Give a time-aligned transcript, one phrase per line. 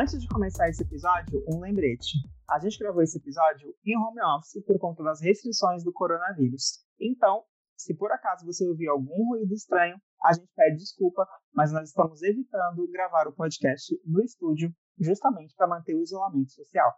[0.00, 2.16] Antes de começar esse episódio, um lembrete.
[2.48, 6.78] A gente gravou esse episódio em home office por conta das restrições do coronavírus.
[6.98, 7.44] Então,
[7.76, 12.22] se por acaso você ouvir algum ruído estranho, a gente pede desculpa, mas nós estamos
[12.22, 16.94] evitando gravar o podcast no estúdio justamente para manter o isolamento social.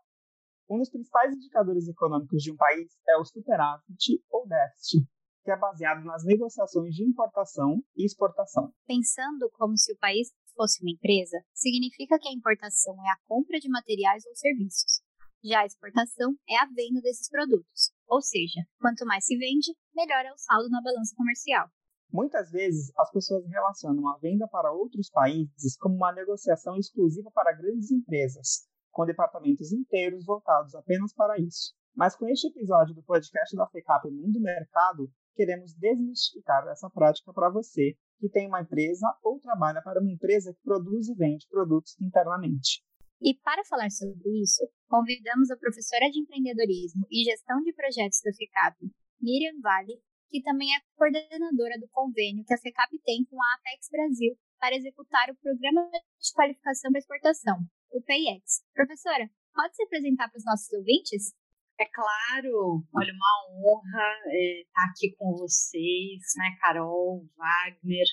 [0.71, 5.05] Um dos principais indicadores econômicos de um país é o superávit ou déficit,
[5.43, 8.73] que é baseado nas negociações de importação e exportação.
[8.87, 13.59] Pensando como se o país fosse uma empresa, significa que a importação é a compra
[13.59, 15.03] de materiais ou serviços.
[15.45, 20.25] Já a exportação é a venda desses produtos, ou seja, quanto mais se vende, melhor
[20.25, 21.69] é o saldo na balança comercial.
[22.13, 27.57] Muitas vezes, as pessoas relacionam a venda para outros países como uma negociação exclusiva para
[27.57, 31.75] grandes empresas, com departamentos inteiros voltados apenas para isso.
[31.97, 37.51] Mas com este episódio do podcast da FECAP Mundo Mercado, queremos desmistificar essa prática para
[37.51, 41.99] você que tem uma empresa ou trabalha para uma empresa que produz e vende produtos
[42.01, 42.79] internamente.
[43.21, 48.31] E para falar sobre isso, convidamos a professora de empreendedorismo e gestão de projetos da
[48.31, 48.79] FECAP,
[49.21, 49.99] Miriam Vale,
[50.31, 54.77] que também é coordenadora do convênio que a FECAP tem com a Apex Brasil para
[54.77, 57.59] executar o Programa de Qualificação para Exportação,
[57.91, 58.63] o PIEX.
[58.73, 61.35] Professora, pode se apresentar para os nossos ouvintes?
[61.79, 64.15] É claro, olha, uma honra
[64.61, 68.07] estar aqui com vocês, né, Carol, Wagner,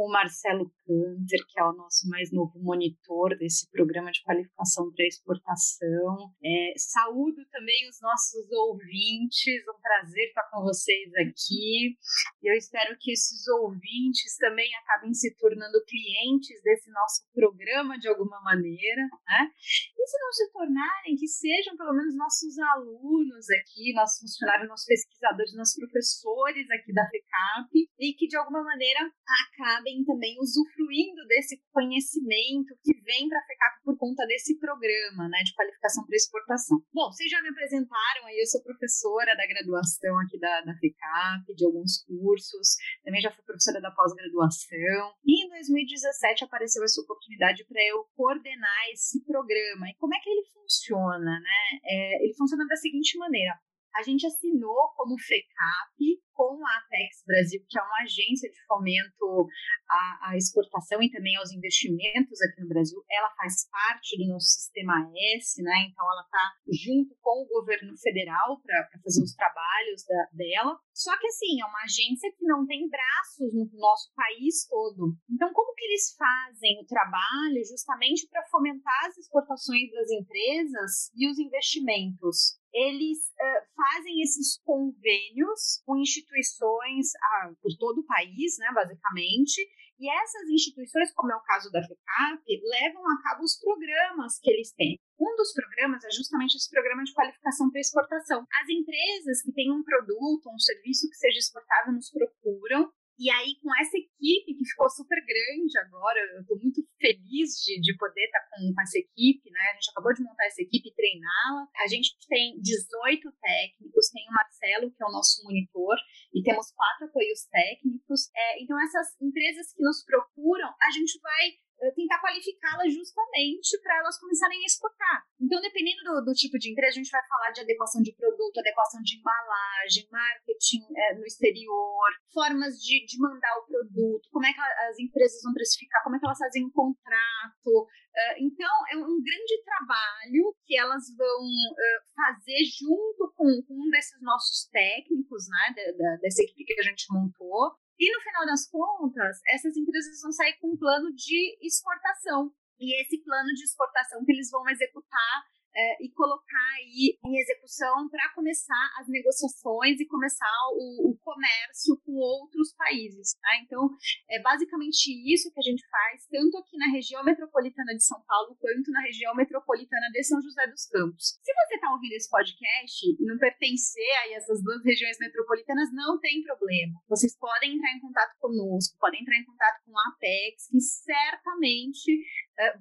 [0.00, 4.90] com o Marcelo Canter, que é o nosso mais novo monitor desse programa de qualificação
[4.96, 6.32] para exportação.
[6.42, 11.98] É, saúdo também os nossos ouvintes, um prazer estar com vocês aqui.
[12.40, 18.08] E eu espero que esses ouvintes também acabem se tornando clientes desse nosso programa de
[18.08, 19.50] alguma maneira, né?
[19.52, 24.86] E se não se tornarem, que sejam pelo menos nossos alunos aqui, nossos funcionários, nossos
[24.86, 27.68] pesquisadores, nossos professores aqui da FECAP,
[28.00, 33.74] e que de alguma maneira acabem também usufruindo desse conhecimento que vem para a FECAP
[33.84, 36.78] por conta desse programa né, de qualificação para exportação.
[36.92, 41.54] Bom, vocês já me apresentaram aí, eu sou professora da graduação aqui da, da FECAP,
[41.54, 47.64] de alguns cursos, também já fui professora da pós-graduação, e em 2017 apareceu essa oportunidade
[47.66, 49.88] para eu coordenar esse programa.
[49.88, 51.40] E como é que ele funciona?
[51.40, 51.80] Né?
[51.84, 53.58] É, ele funciona da seguinte maneira:
[53.94, 59.46] a gente assinou como FECAP com a Apex Brasil, que é uma agência de fomento
[59.86, 62.96] à, à, exportação e também aos investimentos aqui no Brasil.
[63.10, 65.04] Ela faz parte do nosso sistema
[65.36, 65.84] S, né?
[65.92, 70.80] Então ela está junto com o governo federal para fazer os trabalhos da, dela.
[70.94, 75.12] Só que assim, é uma agência que não tem braços no nosso país todo.
[75.28, 81.28] Então, como que eles fazem o trabalho justamente para fomentar as exportações das empresas e
[81.28, 82.59] os investimentos?
[82.72, 89.60] Eles uh, fazem esses convênios com instituições ah, por todo o país, né, basicamente,
[90.00, 94.50] e essas instituições, como é o caso da FECAP, levam a cabo os programas que
[94.50, 94.98] eles têm.
[95.20, 98.46] Um dos programas é justamente esse programa de qualificação para exportação.
[98.62, 103.52] As empresas que têm um produto, um serviço que seja exportável, nos procuram e aí,
[103.60, 108.24] com essa equipe que ficou super grande agora, eu estou muito feliz de, de poder
[108.24, 109.60] estar tá com, com, essa equipe, né?
[109.60, 111.68] A gente acabou de montar essa equipe e treiná-la.
[111.84, 115.96] A gente tem 18 técnicos, tem o Marcelo, que é o nosso monitor,
[116.32, 118.32] e temos quatro apoios técnicos.
[118.34, 121.60] É, então, essas empresas que nos procuram, a gente vai
[121.94, 125.24] tentar qualificá-las justamente para elas começarem a exportar.
[125.40, 128.60] Então, dependendo do, do, tipo de empresa, a gente vai falar de adequação de produto,
[128.60, 134.52] adequação de embalagem, marketing é, no exterior, formas de, de mandar o produto, como é
[134.52, 137.88] que as empresas vão precificar, como é que elas fazem um contrato.
[138.10, 144.20] Uh, então, é um grande trabalho que elas vão uh, fazer junto com, um desses
[144.20, 148.66] nossos técnicos, né, da, da, dessa equipe que a gente montou, e no final das
[148.66, 152.50] contas, essas empresas vão sair com um plano de exportação.
[152.78, 155.44] E esse plano de exportação que eles vão executar
[155.74, 161.96] é, e colocar aí em execução para começar as negociações e começar o, o comércio
[162.04, 163.34] com outros países.
[163.40, 163.56] Tá?
[163.62, 163.88] Então,
[164.30, 168.56] é basicamente isso que a gente faz, tanto aqui na região metropolitana de São Paulo,
[168.60, 171.38] quanto na região metropolitana de São José dos Campos.
[171.42, 176.18] Se você está ouvindo esse podcast e não pertencer a essas duas regiões metropolitanas, não
[176.18, 177.00] tem problema.
[177.08, 182.24] Vocês podem entrar em contato conosco, podem entrar em contato com a Apex, que certamente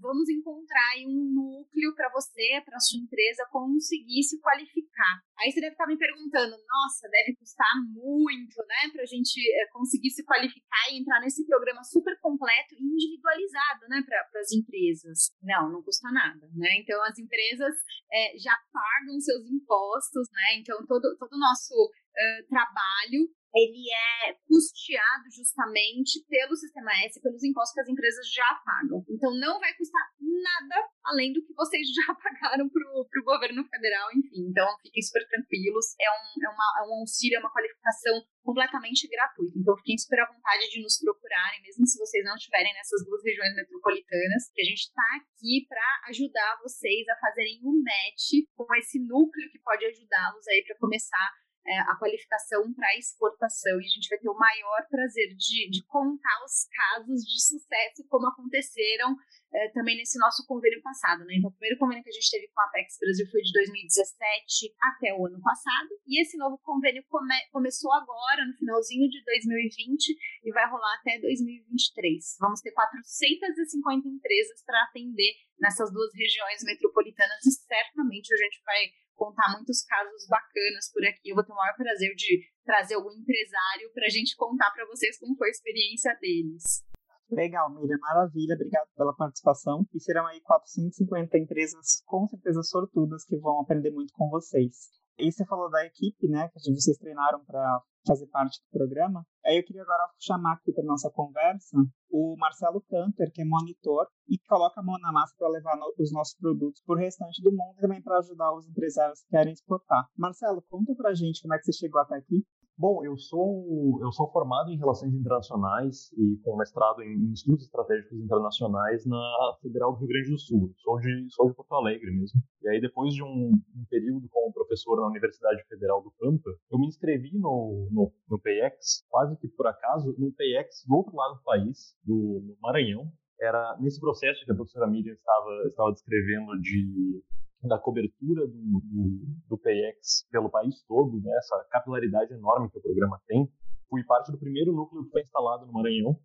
[0.02, 5.22] vamos encontrar um núcleo para você, para sua empresa conseguir se qualificar.
[5.40, 9.68] Aí você deve estar me perguntando, nossa, deve custar muito, né, para a gente é,
[9.72, 15.32] conseguir se qualificar e entrar nesse programa super completo e individualizado, né, para as empresas.
[15.42, 16.80] Não, não custa nada, né?
[16.80, 17.76] Então as empresas
[18.12, 20.60] é, já pagam seus impostos, né?
[20.60, 27.44] Então todo todo o nosso uh, trabalho ele é custeado justamente pelo sistema S, pelos
[27.44, 29.04] impostos que as empresas já pagam.
[29.10, 34.10] Então não vai custar nada além do que vocês já pagaram para o governo federal,
[34.14, 34.50] enfim.
[34.50, 35.96] Então fiquem super tranquilos.
[36.00, 39.58] É um, é, uma, é um auxílio, é uma qualificação completamente gratuita.
[39.58, 43.24] Então fiquem super à vontade de nos procurarem, mesmo se vocês não estiverem nessas duas
[43.24, 48.66] regiões metropolitanas, que a gente está aqui para ajudar vocês a fazerem um match com
[48.76, 51.30] esse núcleo que pode ajudá-los aí para começar
[51.70, 55.86] é, a qualificação para exportação e a gente vai ter o maior prazer de, de
[55.86, 59.16] contar os casos de sucesso como aconteceram
[59.54, 61.24] é, também nesse nosso convênio passado.
[61.26, 61.36] Né?
[61.38, 64.74] Então, o primeiro convênio que a gente teve com a Apex Brasil foi de 2017
[64.82, 70.18] até o ano passado e esse novo convênio come, começou agora, no finalzinho de 2020
[70.46, 72.38] e vai rolar até 2023.
[72.40, 78.82] Vamos ter 450 empresas para atender nessas duas regiões metropolitanas e certamente a gente vai
[79.16, 81.30] contar muitos casos bacanas por aqui.
[81.30, 84.86] Eu vou ter o maior prazer de trazer algum empresário para a gente contar para
[84.88, 86.84] vocês como foi a experiência deles.
[87.30, 89.86] Legal, Miriam, maravilha, obrigado pela participação.
[89.94, 94.90] E serão aí 450 empresas, com certeza sortudas, que vão aprender muito com vocês.
[95.20, 99.26] E você falou da equipe, né, que vocês treinaram para fazer parte do programa.
[99.46, 101.78] Aí eu queria agora chamar aqui para nossa conversa
[102.10, 105.94] o Marcelo Canter, que é monitor e coloca a mão na massa para levar no,
[106.00, 109.30] os nossos produtos para o restante do mundo e também para ajudar os empresários que
[109.30, 110.08] querem exportar.
[110.18, 112.44] Marcelo, conta para gente como é que você chegou até aqui.
[112.80, 118.18] Bom, eu sou eu sou formado em relações internacionais e com mestrado em estudos estratégicos
[118.18, 120.72] internacionais na Federal do Rio Grande do Sul.
[120.78, 122.40] Sou de sou de Porto Alegre mesmo.
[122.64, 126.80] E aí depois de um, um período como professor na Universidade Federal do Pampa, eu
[126.80, 131.36] me inscrevi no, no, no PX, quase que por acaso, no PX do outro lado
[131.36, 133.12] do país, do, Maranhão.
[133.42, 137.22] Era nesse processo que a professora Miriam estava estava descrevendo de
[137.62, 142.82] da cobertura do, do, do PX pelo país todo, né, essa capilaridade enorme que o
[142.82, 143.52] programa tem.
[143.90, 146.18] Fui parte do primeiro núcleo que foi instalado no Maranhão,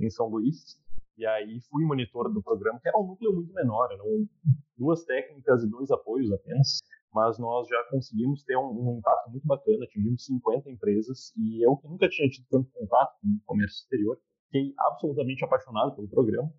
[0.00, 0.80] em São Luís,
[1.16, 4.26] e aí fui monitor do programa, que era um núcleo muito menor, eram
[4.76, 6.78] duas técnicas e dois apoios apenas,
[7.12, 11.76] mas nós já conseguimos ter um, um impacto muito bacana, atingimos 50 empresas, e eu
[11.76, 16.50] que nunca tinha tido tanto contato com o comércio exterior, fiquei absolutamente apaixonado pelo programa,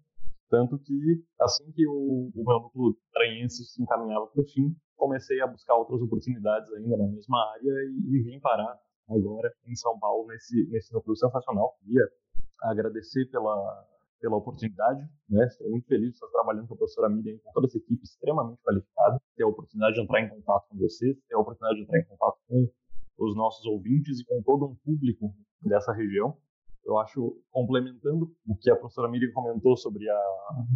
[0.52, 5.40] tanto que, assim que o, o meu núcleo traiense se encaminhava para o fim, comecei
[5.42, 8.78] a buscar outras oportunidades ainda na mesma área e, e vim parar
[9.10, 11.74] agora em São Paulo nesse, nesse núcleo sensacional.
[11.80, 12.04] Queria
[12.64, 13.88] agradecer pela,
[14.20, 15.46] pela oportunidade, né?
[15.46, 18.62] Estou muito feliz de estar trabalhando com a professora Miriam, com toda essa equipe extremamente
[18.62, 22.00] qualificada, ter a oportunidade de entrar em contato com vocês, ter a oportunidade de entrar
[22.00, 22.70] em contato com
[23.20, 26.38] os nossos ouvintes e com todo um público dessa região
[26.86, 30.20] eu acho, complementando o que a professora Miriam comentou sobre a,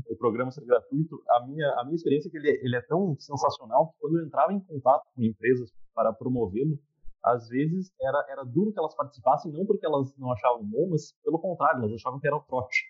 [0.09, 3.15] o programa ser gratuito, a minha, a minha experiência é que ele, ele é tão
[3.19, 6.77] sensacional que quando eu entrava em contato com empresas para promovê-lo,
[7.23, 11.13] às vezes era, era duro que elas participassem, não porque elas não achavam bom, mas
[11.23, 12.83] pelo contrário, elas achavam que era o trote.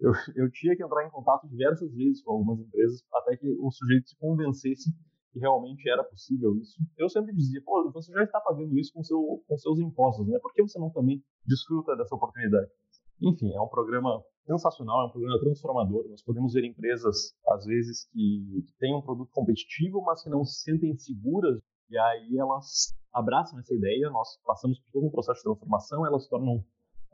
[0.00, 3.70] Eu, eu tinha que entrar em contato diversas vezes com algumas empresas até que o
[3.70, 4.90] sujeito se convencesse
[5.32, 6.78] que realmente era possível isso.
[6.96, 10.38] Eu sempre dizia, pô, você já está pagando isso com, seu, com seus impostos, né?
[10.40, 12.70] Por que você não também desfruta dessa oportunidade?
[13.20, 16.08] Enfim, é um programa sensacional, é um programa transformador.
[16.08, 20.62] Nós podemos ver empresas, às vezes, que, têm um produto competitivo, mas que não se
[20.62, 25.44] sentem seguras, e aí elas abraçam essa ideia, nós passamos por todo um processo de
[25.44, 26.64] transformação, elas tornam,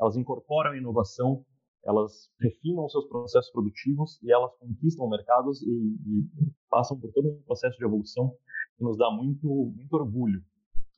[0.00, 1.44] elas incorporam inovação
[1.84, 7.42] elas refinam seus processos produtivos e elas conquistam mercados e, e, passam por todo um
[7.42, 8.34] processo de evolução
[8.76, 10.42] que nos dá muito, muito orgulho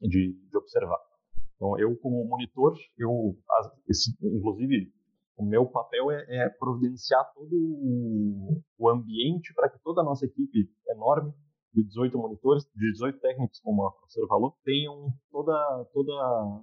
[0.01, 0.99] de, de observar.
[1.57, 3.37] Então, eu como monitor, eu,
[3.89, 4.93] esse, inclusive,
[5.37, 10.25] o meu papel é, é providenciar todo o, o ambiente para que toda a nossa
[10.25, 11.33] equipe enorme
[11.73, 16.13] de 18 monitores, de 18 técnicos, como a professora falou, tenham toda, toda,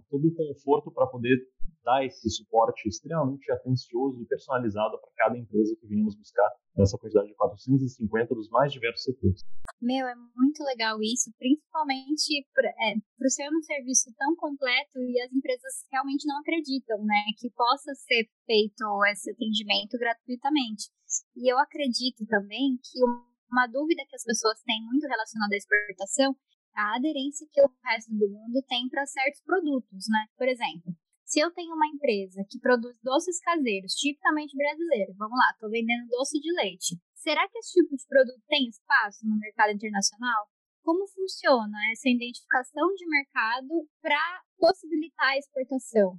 [0.10, 1.38] todo o conforto para poder
[1.84, 7.30] dar esse suporte extremamente atencioso e personalizado para cada empresa que nos buscar nessa quantidade
[7.30, 9.42] de 450 dos mais diversos setores.
[9.82, 15.22] Meu, é muito legal isso, principalmente por, é, por ser um serviço tão completo e
[15.22, 20.92] as empresas realmente não acreditam, né, que possa ser feito esse atendimento gratuitamente.
[21.38, 23.00] E eu acredito também que
[23.52, 26.36] uma dúvida que as pessoas têm muito relacionada à exportação
[26.78, 30.28] a aderência que o resto do mundo tem para certos produtos, né?
[30.38, 30.94] Por exemplo,
[31.26, 36.08] se eu tenho uma empresa que produz doces caseiros, tipicamente brasileiros, vamos lá, estou vendendo
[36.08, 36.96] doce de leite.
[37.16, 40.48] Será que esse tipo de produto tem espaço no mercado internacional?
[40.84, 46.18] Como funciona essa identificação de mercado para possibilitar a exportação?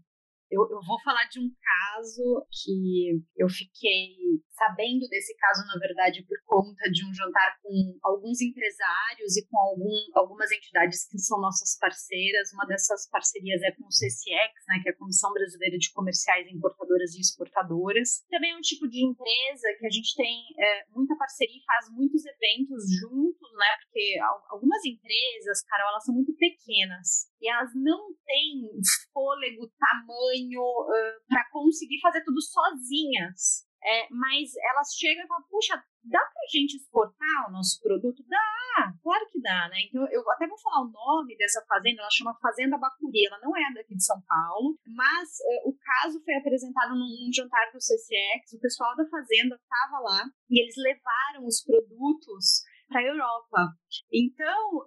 [0.50, 4.17] Eu, eu, vou falar de um caso que eu fiquei
[4.57, 9.59] sabendo desse caso, na verdade, por conta de um jantar com alguns empresários e com
[9.59, 12.52] algum, algumas entidades que são nossas parceiras.
[12.55, 16.49] Uma dessas parcerias é com o CCX, né, que é a Comissão Brasileira de Comerciais,
[16.49, 18.25] Importadoras e Exportadoras.
[18.31, 21.93] Também é um tipo de empresa que a gente tem é, muita parceria e faz
[21.93, 28.14] muitos eventos juntos, né, porque algumas empresas, Carol, elas são muito pequenas e elas não
[28.24, 28.70] têm
[29.12, 33.68] fôlego, tamanho uh, para conseguir fazer tudo sozinhas.
[33.84, 38.24] É, mas elas chegam e falam, puxa, dá pra gente exportar o nosso produto?
[38.26, 39.76] Dá, claro que dá, né?
[39.86, 43.56] Então eu até vou falar o nome dessa fazenda, ela chama Fazenda Bacuri, ela não
[43.56, 45.28] é daqui de São Paulo, mas
[45.64, 50.24] o caso foi apresentado num, num jantar do CCX, o pessoal da fazenda estava lá
[50.50, 53.76] e eles levaram os produtos para a Europa.
[54.12, 54.87] Então,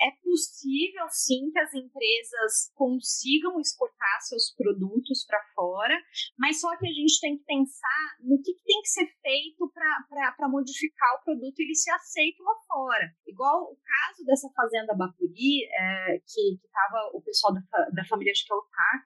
[0.00, 5.96] é possível sim que as empresas consigam exportar seus produtos para fora,
[6.38, 10.48] mas só que a gente tem que pensar no que, tem que ser feito para
[10.48, 13.10] modificar o produto e ele ser aceito lá fora.
[13.26, 17.60] Igual o caso dessa fazenda Bacuri, é, que estava o pessoal da,
[17.90, 18.62] da família, acho que é o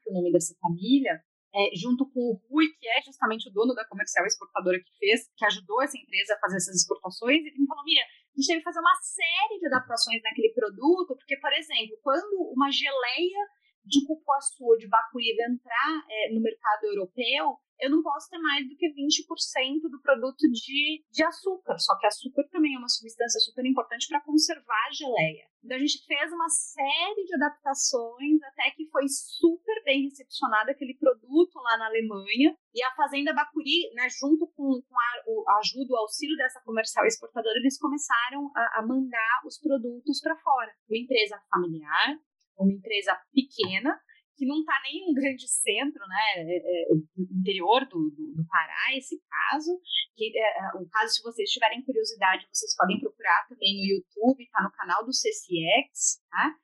[0.07, 1.21] o nome dessa família,
[1.57, 5.33] é, junto com o Rui, que é justamente o dono da comercial exportadora que fez,
[5.35, 8.61] que ajudou essa empresa a fazer essas exportações, ele me falou: Mira, a gente teve
[8.61, 13.43] que fazer uma série de adaptações naquele produto, porque, por exemplo, quando uma geleia
[13.87, 18.75] de cupuaçu de Bacuriva entrar é, no mercado europeu, eu não posso ter mais do
[18.77, 21.79] que 20% do produto de, de açúcar.
[21.79, 25.47] Só que açúcar também é uma substância super importante para conservar a geleia.
[25.63, 30.99] Então a gente fez uma série de adaptações até que foi super bem recepcionado aquele
[30.99, 32.59] produto lá na Alemanha.
[32.75, 37.07] E a Fazenda Bacuri, né, junto com, com a, a, ajuda, o auxílio dessa comercial
[37.07, 40.75] exportadora, eles começaram a, a mandar os produtos para fora.
[40.91, 42.19] Uma empresa familiar,
[42.59, 43.99] uma empresa pequena,
[44.37, 46.89] que não está nem em um grande centro, né, é, é,
[47.19, 49.81] interior do, do, do, Pará, esse caso,
[50.15, 54.43] que é, é, o caso, se vocês tiverem curiosidade, vocês podem procurar também no YouTube,
[54.43, 56.55] está no canal do CCX, tá?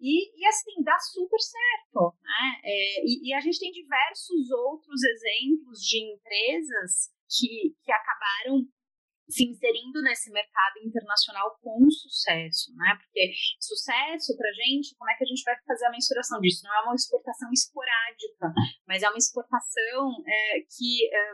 [0.00, 5.02] E, e assim, dá super certo, né, é, e, e a gente tem diversos outros
[5.02, 8.68] exemplos de empresas que, que acabaram
[9.32, 12.96] se inserindo nesse mercado internacional com sucesso, né?
[13.00, 16.62] Porque sucesso para gente, como é que a gente vai fazer a mensuração disso?
[16.64, 18.52] Não é uma exportação esporádica,
[18.86, 21.32] mas é uma exportação é, que é,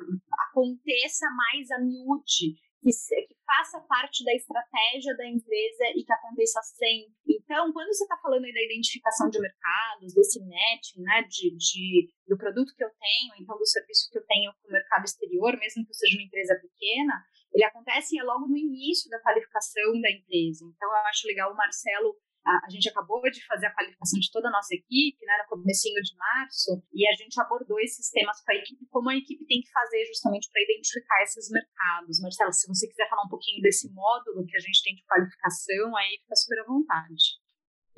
[0.48, 2.90] aconteça mais a miúde, que,
[3.26, 7.12] que, faça parte da estratégia da empresa e que aconteça sempre.
[7.26, 12.12] Então, quando você está falando aí da identificação de mercados, desse matching, né, de, de,
[12.28, 15.56] do produto que eu tenho, então do serviço que eu tenho com o mercado exterior,
[15.58, 17.14] mesmo que eu seja uma empresa pequena,
[17.52, 20.64] ele acontece logo no início da qualificação da empresa.
[20.64, 22.14] Então, eu acho legal o Marcelo
[22.48, 25.48] a, a, gente acabou de fazer a qualificação de toda a nossa equipe, né, no
[25.48, 29.44] comecinho de março, e a gente abordou esses temas com a equipe, como a equipe
[29.46, 32.20] tem que fazer justamente para identificar esses mercados.
[32.20, 35.96] Marcelo, se você quiser falar um pouquinho desse módulo que a gente tem de qualificação,
[35.96, 37.38] aí fica super à vontade.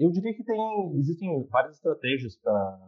[0.00, 0.59] Eu diria que tem,
[0.97, 2.80] existem várias estratégias para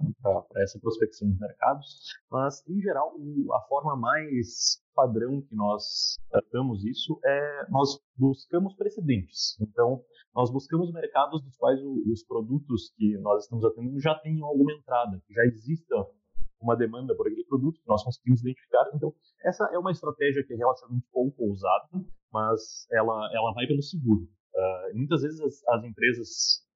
[0.57, 3.15] essa prospecção de mercados, mas, em geral,
[3.53, 9.61] a forma mais padrão que nós tratamos isso é nós buscamos precedentes.
[9.61, 10.03] Então,
[10.35, 15.21] nós buscamos mercados dos quais os produtos que nós estamos atendendo já tenham alguma entrada,
[15.27, 15.95] que já exista
[16.63, 18.91] uma demanda por aquele produto que nós conseguimos identificar.
[18.95, 19.13] Então,
[19.45, 21.91] essa é uma estratégia que é relativamente pouco ousada,
[22.33, 24.27] mas ela, ela vai pelo seguro.
[24.55, 26.72] Uh, muitas vezes as, as empresas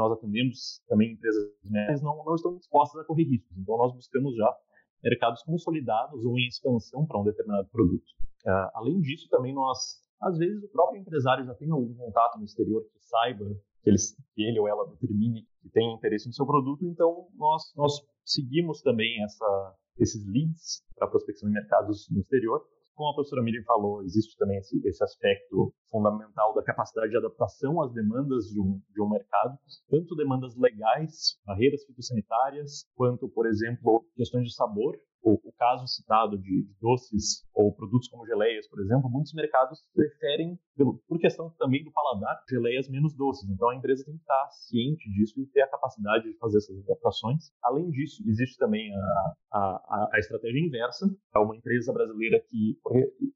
[0.00, 3.56] nós atendemos também empresas médias não, não estão dispostas a correr riscos.
[3.56, 4.56] Então, nós buscamos já
[5.02, 8.04] mercados consolidados ou em expansão para um determinado produto.
[8.46, 12.44] Uh, além disso, também nós, às vezes, o próprio empresário já tem algum contato no
[12.44, 13.44] exterior que saiba
[13.82, 13.96] que ele,
[14.34, 17.92] que ele ou ela determine que tem interesse no seu produto, então nós, nós
[18.24, 22.62] seguimos também essa, esses leads para prospecção de mercados no exterior
[23.00, 27.80] como a professora Miriam falou, existe também esse, esse, aspecto fundamental da capacidade de adaptação
[27.80, 29.56] às demandas de um, de um mercado,
[29.88, 36.38] tanto demandas legais, barreiras fitossanitárias, quanto, por exemplo, questões de sabor o, o caso citado
[36.38, 41.50] de, de, doces ou produtos como geleias, por exemplo, muitos mercados preferem, pelo, por questão
[41.58, 43.48] também do paladar, geleias menos doces.
[43.50, 46.78] Então a empresa tem que estar ciente disso e ter a capacidade de fazer essas
[46.84, 47.50] adaptações.
[47.62, 51.06] Além disso, existe também a, a, a estratégia inversa.
[51.34, 52.78] É uma empresa brasileira que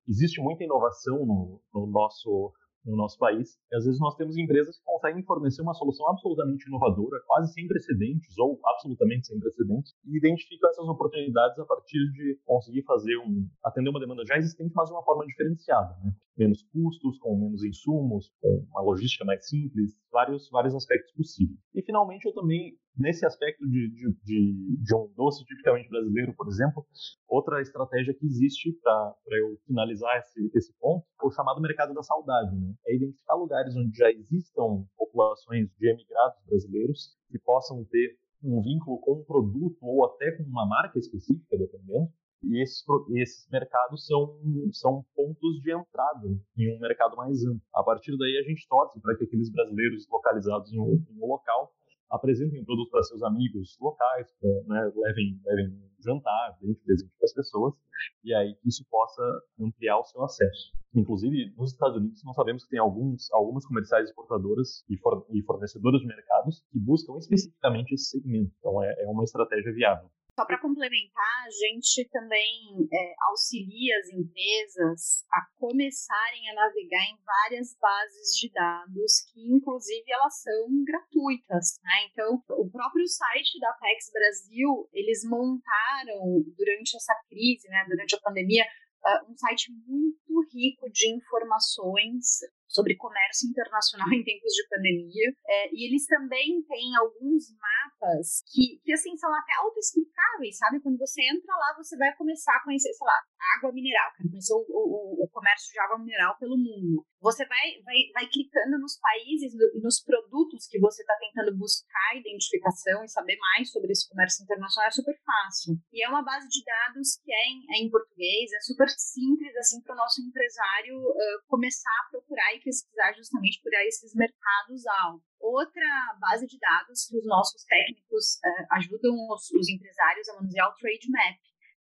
[0.08, 2.52] existe muita inovação no, no nosso
[2.84, 3.58] no nosso país.
[3.72, 7.66] E às vezes nós temos empresas que conseguem fornecer uma solução absolutamente inovadora, quase sem
[7.66, 13.48] precedentes ou absolutamente sem precedentes, e identificam essas oportunidades a partir de conseguir fazer um
[13.64, 15.96] atender uma demanda já existente, mas de uma forma diferenciada.
[16.04, 16.12] Né?
[16.36, 21.58] Menos custos, com menos insumos, com uma logística mais simples, vários, vários aspectos possíveis.
[21.74, 26.48] E, finalmente, eu também, nesse aspecto de, de, de, de um doce tipicamente brasileiro, por
[26.48, 26.84] exemplo,
[27.28, 32.02] outra estratégia que existe para eu finalizar esse, esse ponto é o chamado mercado da
[32.02, 32.54] saudade.
[32.56, 32.74] Né?
[32.86, 38.98] É identificar lugares onde já existam populações de emigrados brasileiros que possam ter um vínculo
[39.00, 42.12] com um produto ou até com uma marca específica, dependendo,
[42.48, 42.84] e esses,
[43.16, 44.38] esses mercados são,
[44.72, 47.60] são pontos de entrada em um mercado mais amplo.
[47.74, 51.26] A partir daí, a gente torce para que aqueles brasileiros localizados em um, em um
[51.26, 51.72] local
[52.10, 57.24] apresentem um produto para seus amigos locais, pra, né, levem, levem jantar, deem presente para
[57.24, 57.74] as pessoas,
[58.22, 59.22] e aí que isso possa
[59.58, 60.72] ampliar o seu acesso.
[60.94, 66.00] Inclusive, nos Estados Unidos, nós sabemos que tem alguns, algumas comerciais exportadoras e, e fornecedoras
[66.00, 68.52] de mercados que buscam especificamente esse segmento.
[68.58, 70.08] Então, é, é uma estratégia viável.
[70.34, 77.18] Só para complementar, a gente também é, auxilia as empresas a começarem a navegar em
[77.24, 81.78] várias bases de dados, que inclusive elas são gratuitas.
[81.84, 82.10] Né?
[82.10, 88.20] Então, o próprio site da Apex Brasil, eles montaram durante essa crise, né, durante a
[88.20, 88.64] pandemia,
[89.04, 95.32] uh, um site muito rico de informações sobre comércio internacional em tempos de pandemia.
[95.46, 100.80] É, e eles também têm alguns mapas que, que assim, são até autoexplicáveis, sabe?
[100.80, 103.18] Quando você entra lá, você vai começar a conhecer, sei lá,
[103.56, 107.06] água mineral, quero conhecer o, o, o comércio de água mineral pelo mundo.
[107.20, 112.16] Você vai, vai, vai clicando nos países e nos produtos que você está tentando buscar
[112.16, 115.76] identificação e saber mais sobre esse comércio internacional, é super fácil.
[115.92, 119.56] E é uma base de dados que é em, é em português, é super simples,
[119.56, 124.86] assim, para o nosso empresário uh, começar a procurar e pesquisar justamente por esses mercados
[124.86, 125.26] altos.
[125.40, 130.66] Outra base de dados que os nossos técnicos uh, ajudam os, os, empresários a manusear
[130.66, 131.38] é o Trade Map.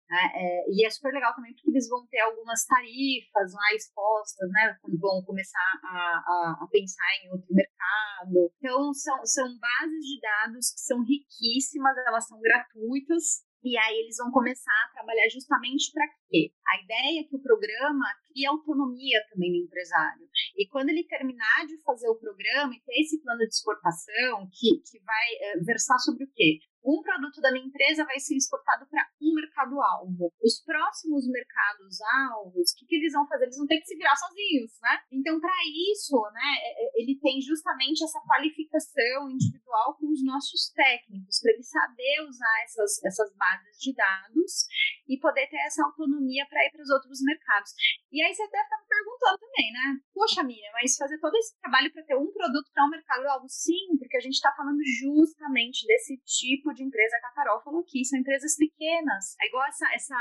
[0.09, 0.31] Né?
[0.35, 4.77] É, e é super legal também porque eles vão ter algumas tarifas lá expostas, né,
[4.81, 8.51] quando vão começar a, a, a pensar em outro mercado.
[8.57, 14.17] Então, são, são bases de dados que são riquíssimas, elas são gratuitas, e aí eles
[14.17, 16.51] vão começar a trabalhar justamente para quê?
[16.67, 20.27] A ideia é que o programa cria autonomia também no empresário.
[20.57, 24.81] E quando ele terminar de fazer o programa e ter esse plano de exportação que,
[24.81, 26.59] que vai é, versar sobre o quê?
[26.83, 30.31] um produto da minha empresa vai ser exportado para um mercado-alvo.
[30.43, 33.45] Os próximos mercados-alvos, o que, que, eles vão fazer?
[33.45, 34.99] Eles vão ter que se virar sozinhos, né?
[35.11, 35.55] Então, para
[35.91, 41.53] isso, né, é, é, ele tem justamente essa qualificação individual com os nossos técnicos, para
[41.53, 44.67] ele saber usar essas, essas bases de dados
[45.07, 47.71] e poder ter essa autonomia para ir para os outros mercados.
[48.11, 49.99] E aí você deve estar me perguntando também, né?
[50.13, 53.45] Poxa, Miriam, mas fazer todo esse trabalho para ter um produto para um mercado-alvo?
[53.49, 57.81] Sim, porque a gente está falando justamente desse tipo de empresa que a Carol falou
[57.81, 59.35] aqui, são empresas pequenas.
[59.41, 60.17] É igual essa, essa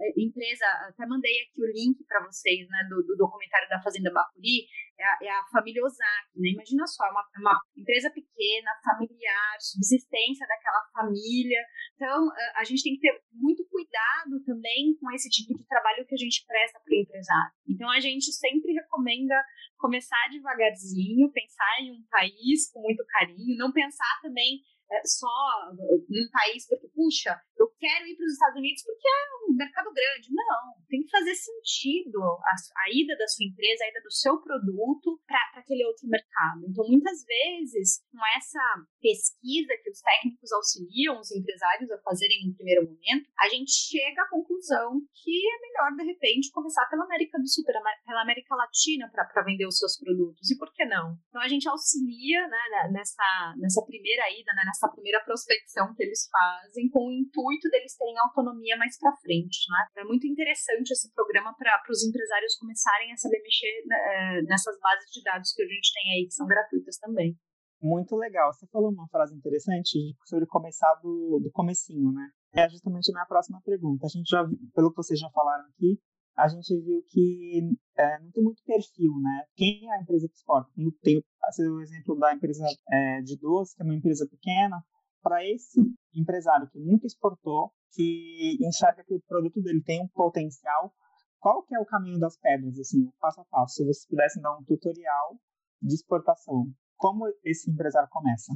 [0.00, 4.12] é, empresa, até mandei aqui o link para vocês, né, do, do, documentário da Fazenda
[4.12, 4.66] Bacuri,
[4.98, 6.50] é a, é a família Ozaki, né?
[6.50, 11.60] Imagina só, é uma, é uma empresa pequena, familiar, subsistência daquela família.
[11.94, 16.14] Então, a gente tem que ter muito cuidado também com esse tipo de trabalho que
[16.14, 17.52] a gente presta para o empresário.
[17.68, 19.34] Então, a gente sempre recomenda
[19.78, 25.72] começar devagarzinho, pensar em um país com muito carinho, não pensar também é, só
[26.08, 29.92] num país porque, puxa, eu quero ir para os Estados Unidos porque é um mercado
[29.92, 30.28] grande.
[30.32, 34.40] Não, tem que fazer sentido a, a ida da sua empresa, a ida do seu
[34.40, 36.64] produto para aquele outro mercado.
[36.68, 38.62] Então, muitas vezes, com essa
[39.00, 44.22] pesquisa que os técnicos auxiliam os empresários a fazerem no primeiro momento, a gente chega
[44.22, 49.10] à conclusão que é melhor, de repente, começar pela América do Sul, pela América Latina
[49.10, 50.50] para vender os seus produtos.
[50.50, 51.18] E por que não?
[51.28, 56.30] Então, a gente auxilia né, nessa, nessa primeira ida, né, essa primeira prospecção que eles
[56.30, 60.02] fazem com o intuito deles terem autonomia mais para frente, né?
[60.02, 65.10] É muito interessante esse programa para os empresários começarem a saber mexer né, nessas bases
[65.10, 67.36] de dados que a gente tem aí que são gratuitas também.
[67.82, 68.52] Muito legal.
[68.52, 72.28] Você falou uma frase interessante sobre começar do, do comecinho, né?
[72.54, 74.06] É justamente a minha próxima pergunta.
[74.06, 74.42] A gente já,
[74.74, 76.00] pelo que vocês já falaram aqui,
[76.38, 77.60] a gente viu que
[77.96, 79.44] é, não tem muito perfil, né?
[79.56, 80.70] Quem é a empresa que exporta?
[80.74, 84.80] Tem, tem o exemplo da empresa é, de doce, que é uma empresa pequena.
[85.20, 85.80] Para esse
[86.14, 90.94] empresário que nunca exportou, que enxerga que o produto dele tem um potencial,
[91.40, 93.74] qual que é o caminho das pedras, assim, o passo a passo?
[93.74, 95.36] Se vocês pudessem dar um tutorial
[95.82, 98.52] de exportação, como esse empresário começa?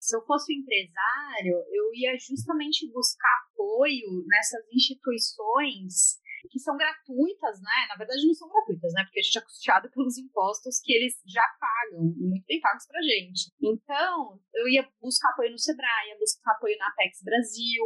[0.00, 7.60] Se eu fosse um empresário, eu ia justamente buscar apoio nessas instituições que são gratuitas,
[7.60, 7.86] né?
[7.88, 9.04] Na verdade, não são gratuitas, né?
[9.04, 12.86] Porque a gente é custeado pelos impostos que eles já pagam, e muito bem pagos
[12.86, 13.52] pra gente.
[13.60, 17.84] Então, eu ia buscar apoio no Sebrae, ia buscar apoio na Apex Brasil.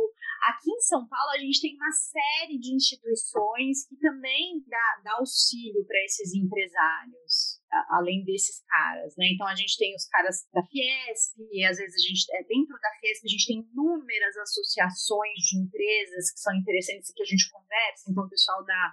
[0.49, 5.13] Aqui em São Paulo, a gente tem uma série de instituições que também dá, dá
[5.19, 7.54] auxílio para esses empresários
[7.91, 9.27] além desses caras, né?
[9.33, 12.79] Então a gente tem os caras da Fiesp, e às vezes a gente é, dentro
[12.81, 17.27] da Fiesp a gente tem inúmeras associações de empresas que são interessantes e que a
[17.27, 18.11] gente conversa.
[18.11, 18.93] Então o pessoal da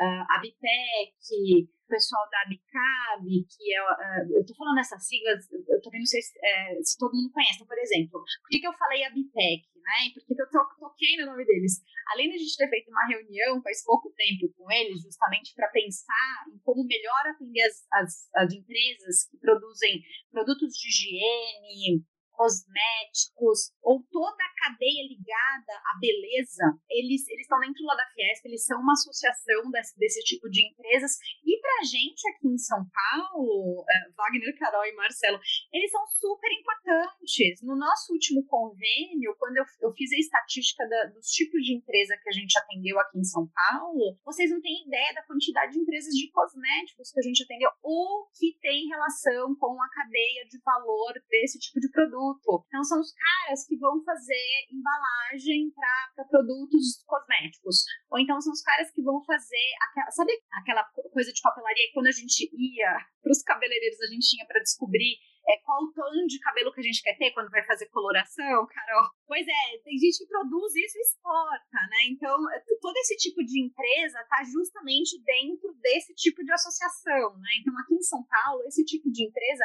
[0.00, 3.82] uh, Abipec, o pessoal da Abicab, que é.
[3.82, 7.32] Uh, eu estou falando essas siglas, eu também não sei se, é, se, todo mundo
[7.32, 7.56] conhece.
[7.56, 10.08] Então, por exemplo, por que, que eu falei Abipec, né?
[10.08, 11.82] E por que eu to, toquei no nome deles?
[12.14, 15.68] Além de a gente ter feito uma reunião faz pouco tempo com eles, justamente para
[15.68, 22.04] pensar em como melhor atender as, as, as empresas que produzem produtos de higiene,
[22.40, 28.48] cosméticos ou toda a cadeia ligada à beleza, eles eles estão dentro lá da Fiesta,
[28.48, 31.18] eles são uma associação desse, desse tipo de empresas.
[31.44, 35.38] E para gente aqui em São Paulo, uh, Wagner, Carol e Marcelo,
[35.70, 37.60] eles são super importantes.
[37.62, 42.16] No nosso último convênio, quando eu, eu fiz a estatística da, dos tipos de empresa
[42.22, 45.80] que a gente atendeu aqui em São Paulo, vocês não têm ideia da quantidade de
[45.80, 50.58] empresas de cosméticos que a gente atendeu ou que tem relação com a cadeia de
[50.64, 52.66] valor desse tipo de produto produto.
[52.68, 57.84] Então, são os caras que vão fazer embalagem para produtos cosméticos.
[58.10, 61.94] Ou então, são os caras que vão fazer aquela, sabe aquela coisa de papelaria que
[61.94, 65.92] quando a gente ia para os cabeleireiros, a gente tinha para descobrir é, qual o
[65.92, 69.08] tom de cabelo que a gente quer ter quando vai fazer coloração, Carol?
[69.26, 72.06] Pois é, tem gente que produz isso e exporta, né?
[72.10, 77.50] Então, é, todo esse tipo de empresa está justamente dentro desse tipo de associação, né?
[77.60, 79.64] Então, aqui em São Paulo, esse tipo de empresa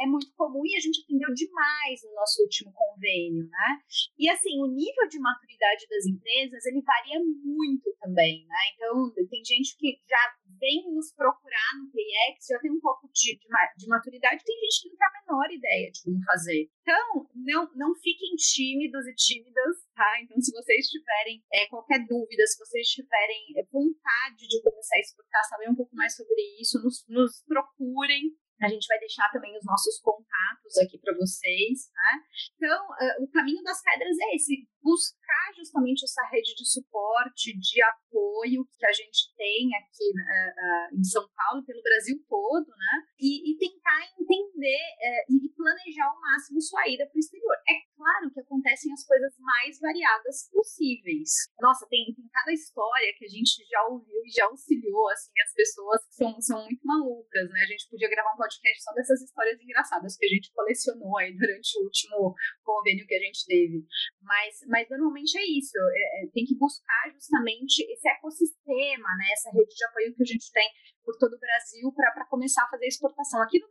[0.00, 3.80] é muito comum e a gente atendeu demais no nosso último convênio, né?
[4.18, 8.62] E assim, o nível de maturidade das empresas, ele varia muito também, né?
[8.74, 13.36] Então, tem gente que já vem nos procurar no PX, já tem um pouco de,
[13.36, 16.70] de, de maturidade, tem gente que não tem a menor ideia de como fazer.
[16.82, 20.20] Então, não, não fiquem tímidos e tímidas, tá?
[20.22, 25.00] Então, se vocês tiverem é, qualquer dúvida, se vocês tiverem é, vontade de começar a
[25.00, 28.34] exportar, saber um pouco mais sobre isso, nos, nos procurem.
[28.62, 32.12] A gente vai deixar também os nossos contatos aqui para vocês, tá?
[32.54, 37.82] Então, uh, o caminho das pedras é esse: buscar justamente essa rede de suporte, de
[37.82, 42.94] apoio que a gente tem aqui uh, uh, em São Paulo, pelo Brasil todo, né?
[43.18, 47.56] E, e tentar entender uh, e planejar ao máximo sua ida para o exterior.
[47.66, 51.48] É claro que acontecem as coisas mais variadas possíveis.
[51.58, 55.54] Nossa, tem, tem cada história que a gente já ouviu e já auxiliou, assim, as
[55.54, 57.60] pessoas que são, são muito malucas, né?
[57.64, 61.32] A gente podia gravar um podcast só dessas histórias engraçadas que a gente colecionou aí
[61.32, 63.86] durante o último convênio que a gente teve.
[64.24, 69.50] Mas mas normalmente é isso, é, é, tem que buscar justamente esse ecossistema, né, essa
[69.50, 70.68] rede de apoio que a gente tem
[71.04, 73.40] por todo o Brasil para começar a fazer exportação.
[73.42, 73.68] Aqui no,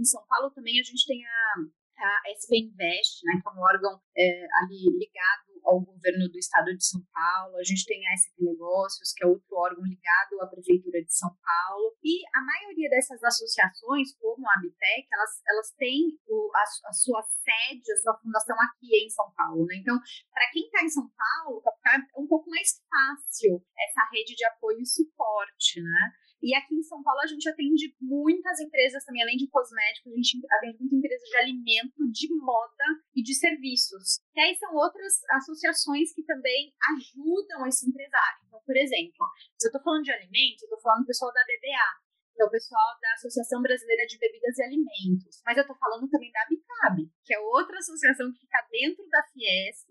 [0.00, 1.54] em São Paulo também a gente tem a,
[1.98, 6.70] a SP Invest, né, que é um órgão é, ali ligado ao governo do estado
[6.70, 10.46] de São Paulo, a gente tem a SP Negócios, que é outro órgão ligado à
[10.46, 16.16] Prefeitura de São Paulo, e a maioria dessas associações, como a Abitec, elas, elas têm
[16.28, 19.66] o, a, a, sua sede, a sua fundação aqui em São Paulo.
[19.66, 19.76] Né?
[19.82, 19.98] Então,
[20.30, 24.80] para quem está em São Paulo, é um pouco mais fácil essa rede de apoio
[24.80, 26.12] e suporte, né?
[26.46, 30.14] E aqui em São Paulo a gente atende muitas empresas também, além de cosméticos, a
[30.14, 34.20] gente atende muitas empresas de alimento, de moda e de serviços.
[34.32, 38.46] E aí são outras associações que também ajudam esse empresário.
[38.46, 39.26] Então, por exemplo,
[39.58, 42.05] se eu estou falando de alimentos, eu estou falando do pessoal da BBA,
[42.42, 45.42] é o pessoal da Associação Brasileira de Bebidas e Alimentos.
[45.44, 49.22] Mas eu estou falando também da Abicab, que é outra associação que fica dentro da
[49.32, 49.90] Fiesp,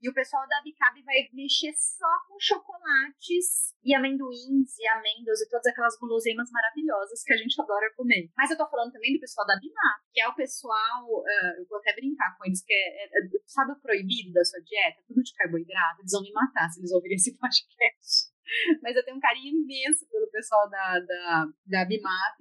[0.00, 5.48] e o pessoal da Abicab vai mexer só com chocolates e amendoins e amêndoas e
[5.48, 8.30] todas aquelas guloseimas maravilhosas que a gente adora comer.
[8.36, 11.66] Mas eu estou falando também do pessoal da Bimap, que é o pessoal, uh, eu
[11.68, 13.08] vou até brincar com eles, que é, é,
[13.46, 15.02] sabe o proibido da sua dieta?
[15.06, 18.30] Tudo de carboidrato, eles vão me matar se eles ouvirem esse podcast.
[18.82, 22.38] Mas eu tenho um carinho imenso pelo pessoal da, da, da Bimap,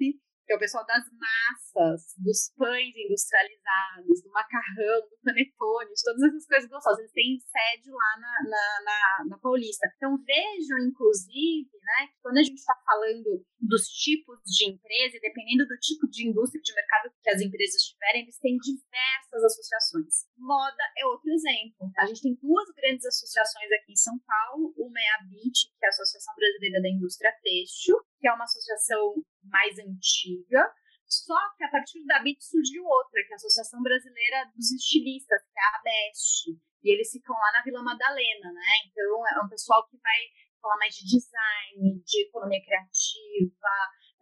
[0.54, 6.46] é o pessoal das massas, dos pães industrializados, do macarrão, do panetone, de todas essas
[6.48, 7.00] coisas gostosas.
[7.00, 9.88] Eles têm sede lá na, na, na, na Paulista.
[9.96, 15.22] Então vejam, inclusive, né, que quando a gente está falando dos tipos de empresa, e
[15.22, 20.26] dependendo do tipo de indústria, de mercado que as empresas tiverem, eles têm diversas associações.
[20.38, 21.92] Moda é outro exemplo.
[21.98, 24.74] A gente tem duas grandes associações aqui em São Paulo.
[24.78, 28.46] Uma é a BIT, que é a Associação Brasileira da Indústria Têxtil, que é uma
[28.46, 29.16] associação
[29.50, 30.72] mais antiga,
[31.06, 35.42] só que a partir da BIT surgiu outra, que é a Associação Brasileira dos Estilistas,
[35.42, 38.72] que é a ABEST, e eles ficam lá na Vila Madalena, né?
[38.86, 40.20] Então é um pessoal que vai
[40.62, 43.74] falar mais de design, de economia criativa,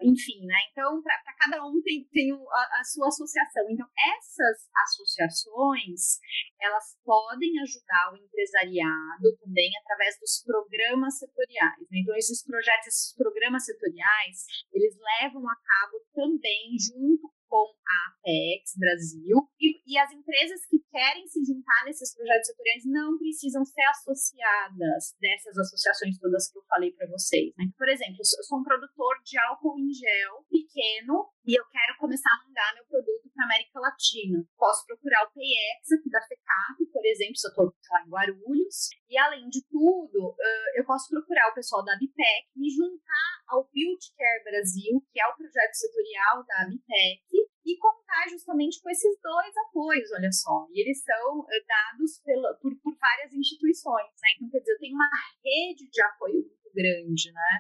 [0.02, 0.56] enfim, né?
[0.72, 3.66] Então, para cada um tem, tem a, a, sua associação.
[3.70, 6.20] Então, essas associações,
[6.62, 11.80] elas podem ajudar o empresariado também através dos programas setoriais.
[11.90, 12.00] Né?
[12.02, 18.76] Então, esses projetos, esses programas setoriais, eles levam a cabo também junto com a Apex
[18.78, 23.84] Brasil e, e, as empresas que querem se juntar nesses projetos setoriais não precisam ser
[23.84, 27.54] associadas dessas associações todas que eu falei para vocês.
[27.58, 27.66] Né?
[27.78, 32.30] Por exemplo, eu sou um produtor de álcool em gel pequeno e eu quero começar
[32.30, 34.44] a mandar meu produto para América Latina.
[34.58, 38.90] Posso procurar o PayEx aqui da FECAP, por exemplo, se eu estou lá em Guarulhos.
[39.10, 40.36] E além de tudo,
[40.76, 45.28] eu posso procurar o pessoal da ABPEC, me juntar ao Build Care Brasil, que é
[45.28, 47.24] o projeto setorial da ABPEC,
[47.68, 50.66] e contar justamente com esses dois apoios, olha só.
[50.72, 54.30] E eles são dados pela, por, por várias instituições, né?
[54.38, 55.10] Então, quer dizer, eu tenho uma
[55.44, 57.52] rede de apoio grande, né?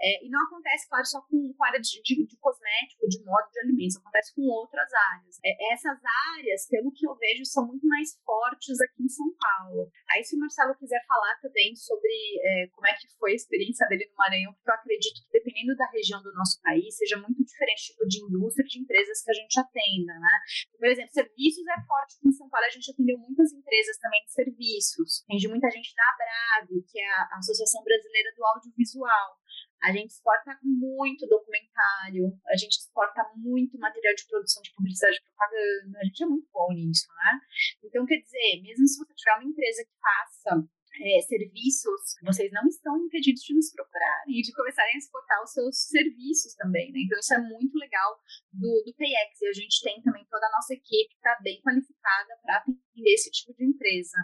[0.00, 3.48] É, e não acontece, claro, só com, com área de, de, de, cosmético, de moda,
[3.52, 5.38] de alimentos, acontece com outras áreas.
[5.44, 5.98] É, essas
[6.34, 9.90] áreas, pelo que eu vejo, são muito mais fortes aqui em São Paulo.
[10.10, 13.86] Aí, se o Marcelo quiser falar também sobre é, como é que foi a experiência
[13.88, 17.44] dele no Maranhão, porque eu acredito que dependendo da região do nosso país, seja muito
[17.44, 20.34] diferente tipo de indústria, de empresas que a gente atenda, né?
[20.78, 24.22] Por exemplo, serviços é forte aqui em São Paulo, a gente atendeu muitas empresas também
[24.24, 25.24] de serviços.
[25.26, 29.38] Tem muita gente da Abrave, que é a Associação Brasileira do Áudio audiovisual.
[29.82, 35.22] A gente exporta muito documentário, a gente exporta muito material de produção de publicidade e
[35.22, 37.40] propaganda, a gente é muito bom nisso, né?
[37.84, 42.66] Então, quer dizer, mesmo se você tiver uma empresa que faça é, serviços, vocês não
[42.66, 47.00] estão impedidos de nos procurar e de começarem a exportar os seus serviços também, né?
[47.04, 48.18] Então, isso é muito legal
[48.52, 51.60] do, do PayEx e a gente tem também toda a nossa equipe que está bem
[51.60, 54.16] qualificada para atender esse tipo de empresa.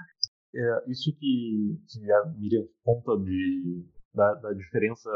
[0.54, 5.10] É, isso que, que a Miriam conta de da, da diferença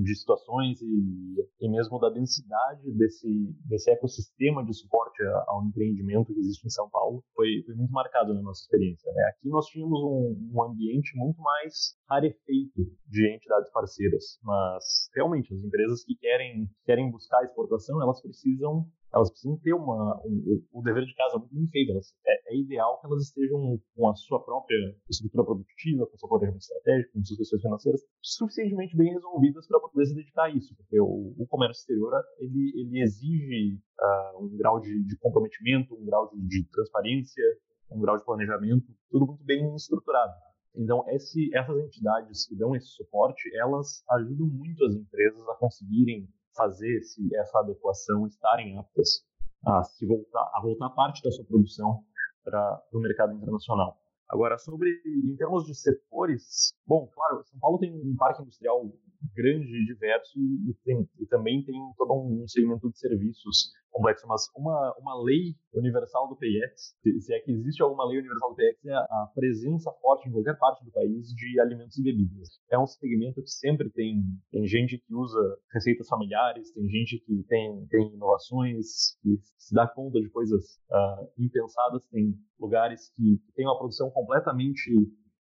[0.00, 3.28] de situações e, e mesmo da densidade desse,
[3.66, 8.32] desse ecossistema de suporte ao empreendimento que existe em São Paulo foi, foi muito marcado
[8.34, 9.12] na nossa experiência.
[9.12, 9.22] Né?
[9.30, 15.60] Aqui nós tínhamos um, um ambiente muito mais rarefeito de entidades parceiras, mas realmente as
[15.62, 21.04] empresas que querem, querem buscar exportação, elas precisam elas precisam ter uma, um, o dever
[21.04, 21.92] de casa muito bem feito.
[21.92, 26.18] Elas, é, é, ideal que elas estejam com a sua própria estrutura produtiva, com o
[26.18, 30.50] seu planejamento estratégico, com suas questões financeiras, suficientemente bem resolvidas para poder se dedicar a
[30.50, 30.74] isso.
[30.76, 36.04] Porque o, o comércio exterior ele, ele exige uh, um grau de, de, comprometimento, um
[36.04, 37.44] grau de, de, transparência,
[37.90, 40.32] um grau de planejamento, tudo muito bem estruturado.
[40.74, 46.26] Então, esse, essas entidades que dão esse suporte, elas ajudam muito as empresas a conseguirem
[46.56, 49.24] fazer esse, essa adequação, estarem aptas
[49.66, 52.04] a se voltar, a voltar parte da sua produção
[52.44, 53.98] para o mercado internacional.
[54.28, 58.90] Agora, sobre em termos de setores, bom, claro, São Paulo tem um parque industrial
[59.34, 64.48] grande e diverso e, tem, e também tem todo um segmento de serviços complexo, mas
[64.56, 68.84] uma, uma lei universal do PIEX, se é que existe alguma lei universal do PIEX,
[68.86, 72.48] é a, presença forte em qualquer parte do país de alimentos e bebidas.
[72.70, 75.40] É um segmento que sempre tem, tem gente que usa
[75.72, 81.28] receitas familiares, tem gente que tem, tem inovações, que se dá conta de coisas uh,
[81.38, 84.90] impensadas, tem lugares que, que têm uma produção completamente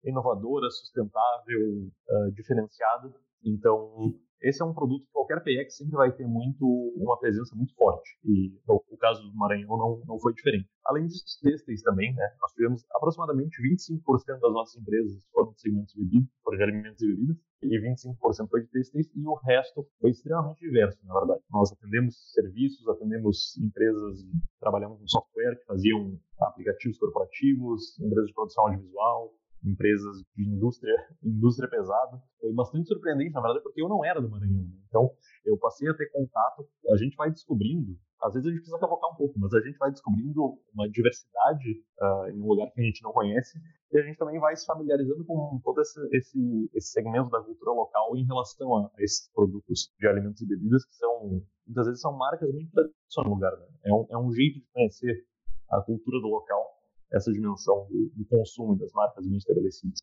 [0.04, 3.14] inovadora, sustentável, uh, diferenciada.
[3.44, 6.64] Então, esse é um produto que qualquer PX sempre vai ter muito
[6.96, 8.09] uma presença muito forte.
[8.24, 10.68] E no, o caso do Maranhão não, não foi diferente.
[10.85, 12.24] Além disso, têxteis também, né?
[12.40, 17.37] Nós tivemos aproximadamente 25% das nossas empresas foram de segmentos bebidas, de alimentos e bebidas,
[17.62, 21.40] e 25% foi de têxteis, e o resto foi extremamente diverso, na verdade.
[21.51, 24.24] Nós atendemos serviços, atendemos empresas,
[24.61, 29.33] trabalhamos com software que faziam aplicativos corporativos, empresas de produção audiovisual,
[29.64, 32.22] empresas de indústria, indústria pesada.
[32.40, 34.62] Foi bastante surpreendente, na verdade, porque eu não era do Maranhão.
[34.62, 34.78] Né?
[34.88, 35.10] Então,
[35.44, 39.12] eu passei a ter contato, a gente vai descobrindo, às vezes a gente precisa cavocar
[39.12, 42.84] um pouco, mas a gente vai descobrindo uma diversidade uh, em um lugar que a
[42.84, 43.58] gente não conhece,
[43.92, 47.70] e a gente também vai se familiarizando com todo esse, esse, esse segmento da cultura
[47.70, 52.00] local em relação a, a, esses produtos de alimentos e bebidas, que são, muitas vezes,
[52.00, 53.52] são marcas muito tradicionais no lugar.
[53.56, 53.66] Né?
[53.84, 55.24] É, um, é um jeito de conhecer
[55.70, 56.77] a cultura do local
[57.12, 60.00] essa dimensão do, do consumo das marcas bem estabelecidas.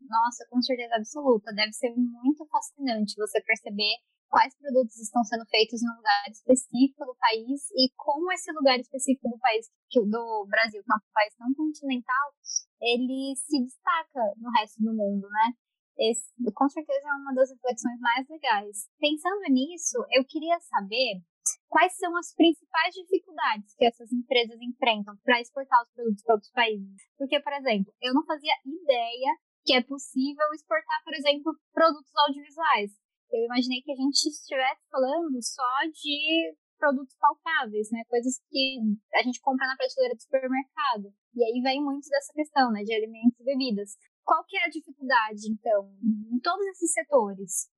[0.00, 1.52] Nossa, com certeza absoluta.
[1.54, 3.96] Deve ser muito fascinante você perceber
[4.28, 8.80] quais produtos estão sendo feitos em um lugar específico do país e como esse lugar
[8.80, 12.32] específico do país, do Brasil, que é um país tão continental,
[12.80, 15.52] ele se destaca no resto do mundo, né?
[15.98, 18.88] Esse, com certeza é uma das reflexões mais legais.
[18.98, 21.20] Pensando nisso, eu queria saber
[21.68, 26.52] quais são as principais dificuldades que essas empresas enfrentam para exportar os produtos para outros
[26.52, 27.02] países.
[27.16, 32.90] Porque, por exemplo, eu não fazia ideia que é possível exportar, por exemplo, produtos audiovisuais.
[33.30, 38.02] Eu imaginei que a gente estivesse falando só de produtos palpáveis, né?
[38.08, 38.78] Coisas que
[39.14, 41.14] a gente compra na prateleira do supermercado.
[41.34, 43.96] E aí vem muito dessa questão, né, de alimentos e bebidas.
[44.24, 47.70] Qual que é a dificuldade, então, em todos esses setores?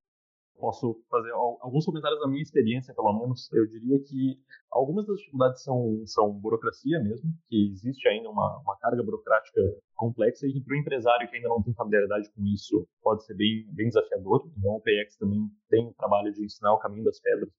[0.58, 3.52] Posso fazer alguns comentários da minha experiência, pelo menos.
[3.52, 4.38] Eu diria que
[4.70, 9.60] algumas das dificuldades são, são burocracia mesmo, que existe ainda uma, uma carga burocrática
[9.94, 13.34] complexa e que para o empresário que ainda não tem familiaridade com isso pode ser
[13.34, 14.50] bem, bem desafiador.
[14.56, 17.50] Então, o PX também tem o trabalho de ensinar o caminho das pedras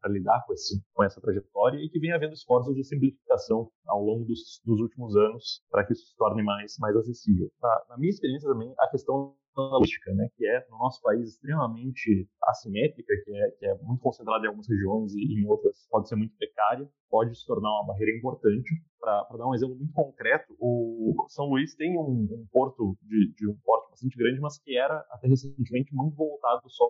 [0.00, 4.02] para lidar com, esse, com essa trajetória e que vem havendo esforços de simplificação ao
[4.02, 7.50] longo dos, dos últimos anos para que isso se torne mais, mais acessível.
[7.60, 12.28] Na, na minha experiência também, a questão logística, né, que é no nosso país extremamente
[12.44, 16.16] assimétrica, que é, que é muito concentrada em algumas regiões e em outras pode ser
[16.16, 18.70] muito precária, pode se tornar uma barreira importante.
[18.98, 23.48] Para dar um exemplo muito concreto, o São Luís tem um, um porto de, de,
[23.48, 26.88] um porto bastante grande, mas que era até recentemente muito voltado só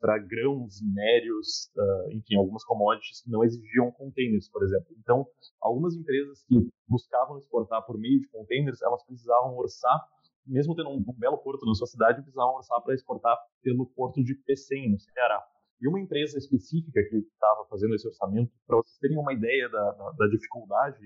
[0.00, 4.88] para grãos, minérios, uh, enfim, algumas commodities que não exigiam containers, por exemplo.
[4.98, 5.26] Então,
[5.60, 10.00] algumas empresas que buscavam exportar por meio de containers, elas precisavam orçar
[10.46, 14.22] mesmo tendo um, um, belo porto na sua cidade, precisavam orçar para exportar pelo porto
[14.22, 15.42] de Pecém, no Ceará.
[15.80, 19.90] E uma empresa específica que estava fazendo esse orçamento, para vocês terem uma ideia da,
[19.92, 20.98] da, da dificuldade,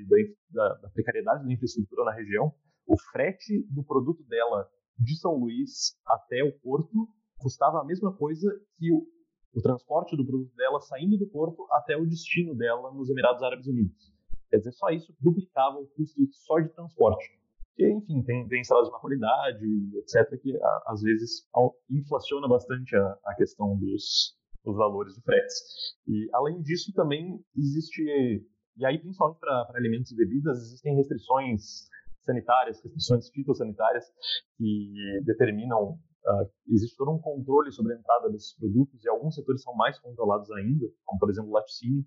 [0.51, 2.53] da, da, precariedade da infraestrutura na região,
[2.87, 8.51] o frete do produto dela de São Luís até o porto custava a mesma coisa
[8.79, 9.07] que o,
[9.55, 13.66] o transporte do produto dela saindo do porto até o destino dela nos Emirados Árabes
[13.66, 14.12] Unidos.
[14.51, 17.38] Quer dizer, só isso duplicava o custo só de transporte.
[17.78, 19.64] Porque, enfim, tem, tem estradas de má qualidade,
[19.98, 21.46] etc., que a, às vezes
[21.88, 25.54] inflaciona bastante a, a questão dos, dos valores do frete.
[26.08, 28.02] E, além disso, também existe,
[28.76, 31.86] e aí principalmente para alimentos e bebidas, existem restrições
[32.22, 34.04] sanitárias, restrições fitossanitárias
[34.56, 39.62] que determinam Uh, existe todo um controle sobre a entrada desses produtos e alguns setores
[39.62, 42.04] são mais controlados ainda, como por exemplo laticínios,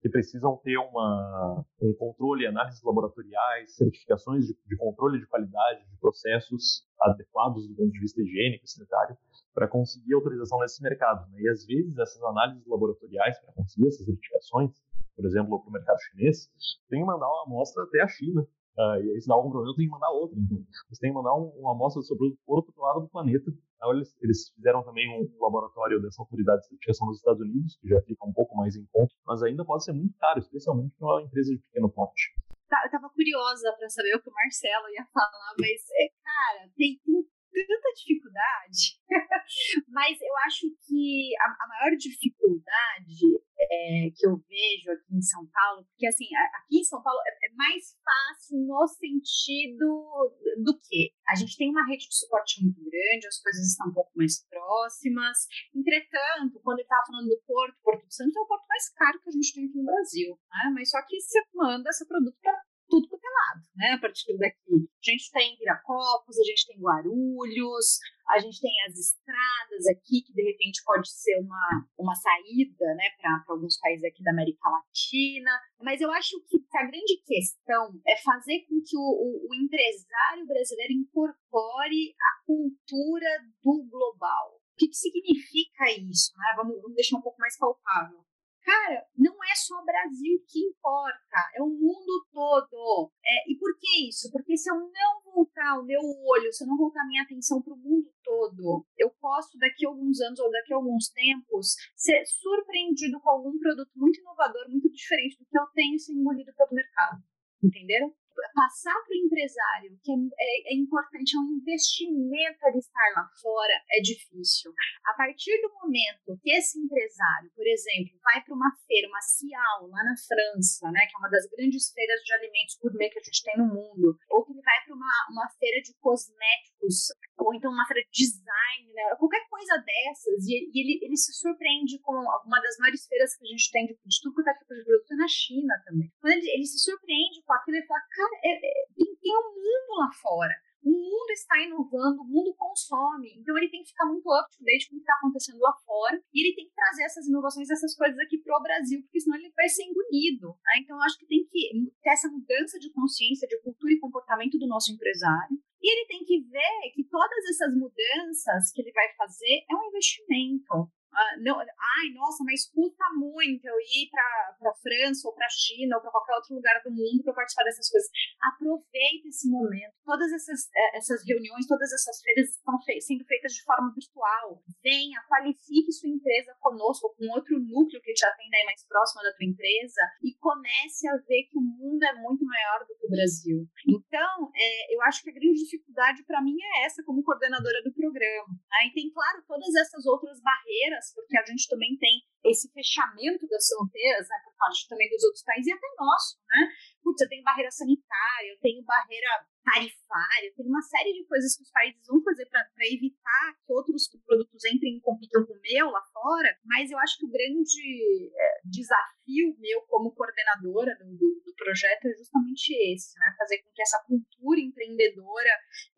[0.00, 5.96] que precisam ter uma, um controle, análises laboratoriais, certificações de, de, controle de qualidade de
[5.98, 9.16] processos adequados do ponto de vista higiênico e sanitário
[9.52, 11.28] para conseguir autorização nesse mercado.
[11.32, 11.42] Né?
[11.42, 14.70] E às vezes essas análises laboratoriais para conseguir essas certificações,
[15.16, 16.48] por exemplo, para o mercado chinês,
[16.88, 18.46] tem que mandar uma amostra até a China
[18.78, 20.38] Uh, e se dá algum problema, tenho que mandar outra.
[20.38, 23.08] Então, você tem que mandar um, uma amostra do seu produto para outro lado do
[23.08, 23.50] planeta.
[23.74, 27.88] Então, eles, eles fizeram também um laboratório dessa autoridade de certificação nos Estados Unidos, que
[27.88, 31.08] já fica um pouco mais em conta, mas ainda pode ser muito caro, especialmente para
[31.08, 32.30] uma empresa de pequeno porte.
[32.68, 36.70] Tá, eu tava curiosa para saber o que o Marcelo ia falar, mas, é, cara,
[36.76, 37.26] tem, tem
[37.66, 39.00] tanta dificuldade,
[39.88, 45.46] mas eu acho que a, a maior dificuldade é, que eu vejo aqui em São
[45.46, 51.12] Paulo, porque assim, aqui em São Paulo é, é mais fácil no sentido do que
[51.28, 54.46] a gente tem uma rede de suporte muito grande, as coisas estão um pouco mais
[54.48, 55.46] próximas.
[55.74, 59.20] Entretanto, quando ele estava falando do Porto, Porto de Santos é o porto mais caro
[59.20, 60.70] que a gente tem aqui no Brasil, né?
[60.74, 63.92] mas só que você manda esse produto para tudo quanto é lado, né?
[63.92, 64.88] A partir daqui.
[64.98, 67.98] A gente tem Viracopos, a gente tem Guarulhos,
[68.28, 73.04] a gente tem as estradas aqui, que de repente pode ser uma, uma saída, né,
[73.20, 75.50] para alguns países aqui da América Latina.
[75.80, 80.46] Mas eu acho que a grande questão é fazer com que o, o, o empresário
[80.46, 83.30] brasileiro incorpore a cultura
[83.62, 84.56] do global.
[84.56, 86.32] O que, que significa isso?
[86.36, 86.54] Né?
[86.56, 88.27] Vamos, vamos deixar um pouco mais palpável.
[88.68, 93.10] Cara, não é só o Brasil que importa, é o mundo todo.
[93.24, 94.30] É, e por que isso?
[94.30, 97.62] Porque se eu não voltar o meu olho, se eu não voltar a minha atenção
[97.62, 101.76] para o mundo todo, eu posso, daqui a alguns anos ou daqui a alguns tempos,
[101.96, 106.52] ser surpreendido com algum produto muito inovador, muito diferente do que eu tenho sido engolido
[106.54, 107.22] pelo mercado.
[107.64, 108.12] Entenderam?
[108.58, 113.30] Passar para o empresário que é, é, é, importante, é um investimento ele estar lá
[113.40, 114.74] fora, é difícil.
[115.06, 119.86] A partir do momento que esse empresário, por exemplo, vai para uma feira, uma Cial,
[119.86, 123.22] lá na França, né, que é uma das grandes feiras de alimentos gourmet que a
[123.22, 127.54] gente tem no mundo, ou que ele vai para uma, uma feira de cosméticos, ou
[127.54, 131.98] então uma feira de design, né, qualquer coisa dessas, e, e ele, ele se surpreende
[132.00, 134.74] com uma das maiores feiras que a gente tem de, de tudo que é tipo
[134.74, 136.10] de produto na China também.
[136.20, 139.54] Quando ele, ele se surpreende com aquilo, ele fala, cara, é, é, tem, tem um
[139.54, 140.54] mundo lá fora.
[140.82, 143.34] O mundo está inovando, o mundo consome.
[143.36, 145.72] Então ele tem que ficar muito up to date com o que está acontecendo lá
[145.84, 146.22] fora.
[146.32, 149.36] E ele tem que trazer essas inovações, essas coisas aqui para o Brasil, porque senão
[149.36, 150.48] ele vai ser engolido.
[150.64, 150.78] Né?
[150.80, 154.56] Então eu acho que tem que ter essa mudança de consciência, de cultura e comportamento
[154.58, 155.58] do nosso empresário.
[155.80, 159.88] E ele tem que ver que todas essas mudanças que ele vai fazer é um
[159.88, 160.90] investimento.
[161.12, 165.50] Ah, não, ai, nossa, mas custa muito eu ir para a França ou para a
[165.50, 168.08] China ou para qualquer outro lugar do mundo para participar dessas coisas.
[168.42, 169.94] Aproveite esse momento.
[170.04, 174.62] Todas essas, eh, essas reuniões, todas essas feiras estão sendo feitas de forma virtual.
[174.82, 179.32] Venha, qualifique sua empresa conosco, com outro núcleo que te atenda aí mais próximo da
[179.34, 183.10] tua empresa e comece a ver que o mundo é muito maior do que o
[183.10, 183.66] Brasil.
[183.86, 187.92] Então, é, eu acho que a grande dificuldade para mim é essa, como coordenadora do
[187.92, 188.48] programa.
[188.80, 193.68] Aí tem, claro, todas essas outras barreiras, porque a gente também tem esse fechamento das
[193.68, 196.68] fronteiras, né, por parte também dos outros países e até nosso, né?
[197.02, 201.62] Putz, eu tenho barreira sanitária, eu tenho barreira tarifária, tem uma série de coisas que
[201.62, 205.90] os países vão fazer para evitar que outros produtos entrem e compitam com o meu
[205.90, 211.42] lá fora, mas eu acho que o grande é, desafio meu como coordenadora do, do,
[211.44, 213.34] do, projeto é justamente esse, né?
[213.36, 215.50] fazer com que essa cultura empreendedora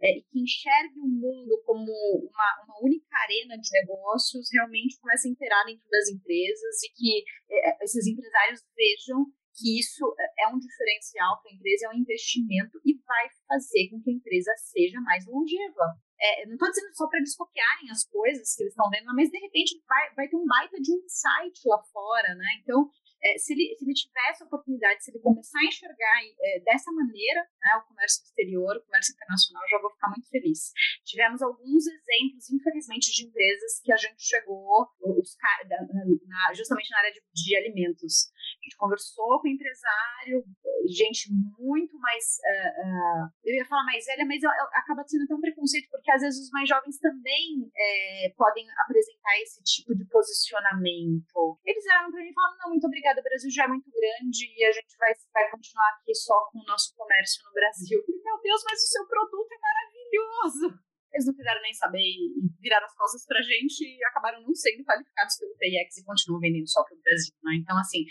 [0.03, 5.29] é, e que enxergue o mundo como uma, uma única arena de negócios realmente comece
[5.29, 10.49] a interar dentro das empresas e que é, esses empresários vejam que isso é, é
[10.49, 14.53] um diferencial para a empresa, é um investimento e vai fazer com que a empresa
[14.57, 15.99] seja mais longeva.
[16.21, 19.31] É, não estou dizendo só para eles copiarem as coisas que eles estão vendo, mas
[19.31, 22.47] de repente vai, vai ter um baita de um insight lá fora, né?
[22.63, 22.91] Então,
[23.23, 26.91] é, se, ele, se ele tiver essa oportunidade, se ele começar a enxergar é, dessa
[26.93, 30.73] maneira né, o comércio exterior, o comércio internacional, já vou ficar muito feliz.
[31.05, 35.37] Tivemos alguns exemplos, infelizmente, de empresas que a gente chegou os,
[36.27, 38.31] na, justamente na área de, de alimentos.
[38.61, 40.45] A gente conversou com o empresário,
[40.87, 42.25] gente muito mais.
[42.45, 46.11] Uh, uh, eu ia falar mais velha, mas eu, eu, acaba sendo tão preconceito, porque
[46.11, 51.59] às vezes os mais jovens também é, podem apresentar esse tipo de posicionamento.
[51.65, 54.47] Eles vieram para mim e falaram: não, muito obrigada, o Brasil já é muito grande
[54.47, 57.99] e a gente vai, vai continuar aqui só com o nosso comércio no Brasil.
[58.07, 60.79] Falei, meu Deus, mas o seu produto é maravilhoso.
[61.13, 62.31] Eles não quiseram nem saber e
[62.61, 66.69] viraram as costas pra gente e acabaram não sendo qualificados pelo PIX e continuam vendendo
[66.69, 67.35] só para o Brasil.
[67.43, 67.57] Né?
[67.57, 68.05] Então, assim,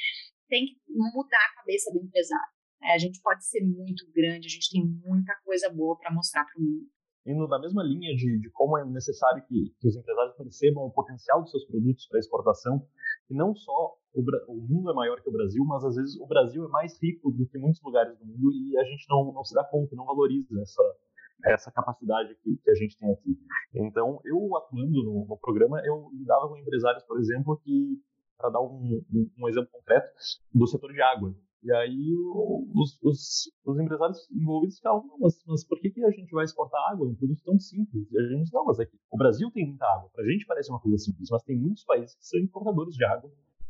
[0.50, 2.60] tem que mudar a cabeça do empresário.
[2.84, 6.46] É, a gente pode ser muito grande, a gente tem muita coisa boa para mostrar
[6.46, 6.88] para o mundo.
[7.26, 10.92] Indo na mesma linha de, de como é necessário que, que, os empresários percebam o
[10.92, 12.88] potencial dos seus produtos para exportação,
[13.30, 16.26] e não só o, o, mundo é maior que o Brasil, mas às vezes o
[16.26, 19.44] Brasil é mais rico do que muitos lugares do mundo e a gente não, não
[19.44, 20.84] se dá conta, não valoriza essa,
[21.46, 23.38] essa capacidade que, que, a gente tem aqui.
[23.76, 28.02] Então, eu atuando no, no, programa, eu lidava com empresários, por exemplo, que,
[28.38, 30.12] para dar um, um, um, exemplo concreto,
[30.54, 31.34] do setor de água.
[31.62, 32.16] E aí
[32.74, 36.80] os, os, os empresários envolvidos ficavam, mas, mas por que, que a gente vai exportar
[36.92, 37.08] água?
[37.08, 38.10] É um produto tão simples.
[38.12, 40.10] E a gente, não, mas aqui, o Brasil tem muita água.
[40.14, 43.04] Para a gente parece uma coisa simples, mas tem muitos países que são importadores de
[43.04, 43.30] água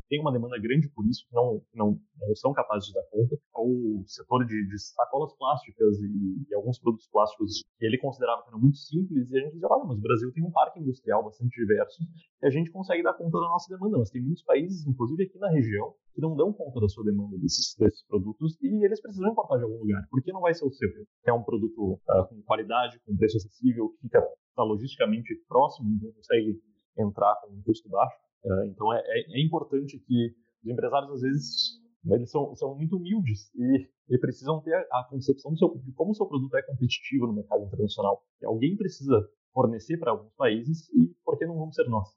[0.09, 3.37] tem uma demanda grande por isso, que não, não, não são capazes de dar conta.
[3.55, 8.49] O setor de, de sacolas plásticas e, e, alguns produtos plásticos que ele considerava que
[8.49, 11.23] eram muito simples, e a gente dizia, olha, mas o Brasil tem um parque industrial
[11.23, 12.01] bastante diverso
[12.41, 13.99] e a gente consegue dar conta da nossa demanda.
[13.99, 17.37] Mas tem muitos países, inclusive aqui na região, que não dão conta da sua demanda
[17.37, 20.07] desses, desses produtos e eles precisam importar de algum lugar.
[20.09, 20.89] Por que não vai ser o seu?
[21.25, 24.21] É um produto uh, com qualidade, com preço acessível, que fica
[24.55, 26.59] tá, logisticamente próximo, então consegue
[26.97, 28.17] entrar com um custo baixo.
[28.43, 32.95] É, então é, é, é, importante que os empresários às vezes eles são, são muito
[32.95, 37.27] humildes e, e precisam ter a concepção seu, de como o seu produto é competitivo
[37.27, 38.23] no mercado internacional.
[38.41, 42.07] E alguém precisa fornecer para alguns países e por que não vamos ser nós?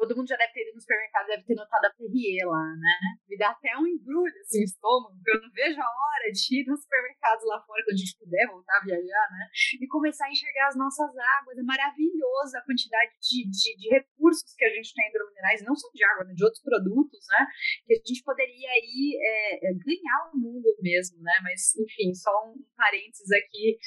[0.00, 2.96] Todo mundo já deve ter ido no supermercado, deve ter notado a Perrier lá, né?
[3.28, 6.60] Me dá até um embrulho assim no estômago, porque eu não vejo a hora de
[6.60, 9.44] ir nos supermercados lá fora, quando a gente puder voltar a viajar, né?
[9.80, 11.58] E começar a enxergar as nossas águas.
[11.58, 15.88] É maravilhoso a quantidade de, de, de recursos que a gente tem hidrominerais, não só
[15.92, 17.46] de água, mas de outros produtos, né?
[17.86, 21.34] Que a gente poderia aí é, é, ganhar o mundo mesmo, né?
[21.42, 23.78] Mas, enfim, só um parênteses aqui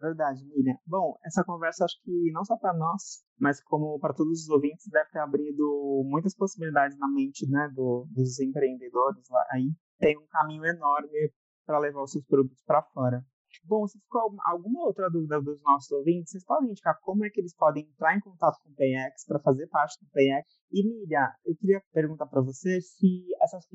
[0.00, 0.78] Verdade, Miriam.
[0.86, 4.86] Bom, essa conversa acho que não só para nós, mas como para todos os ouvintes,
[4.90, 9.72] deve ter abrido muitas possibilidades na mente né, do, dos empreendedores lá aí.
[9.98, 11.32] Tem um caminho enorme
[11.66, 13.24] para levar os seus produtos para fora.
[13.64, 17.40] Bom, se ficou alguma outra dúvida dos nossos ouvintes, vocês podem indicar como é que
[17.40, 20.46] eles podem entrar em contato com o PayEx para fazer parte do PayEx.
[20.70, 23.66] E, Miriam, eu queria perguntar para você se essas,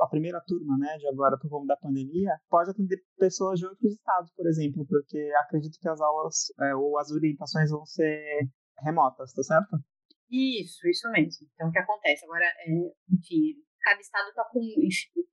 [0.00, 3.92] a primeira turma, né, de agora por conta da pandemia, pode atender pessoas de outros
[3.92, 8.48] estados, por exemplo, porque acredito que as aulas é, ou as orientações vão ser
[8.82, 9.78] remotas, tá certo?
[10.30, 11.48] Isso, isso mesmo.
[11.54, 12.24] Então, o que acontece?
[12.24, 12.68] Agora, é,
[13.10, 14.60] enfim, cada estado está com,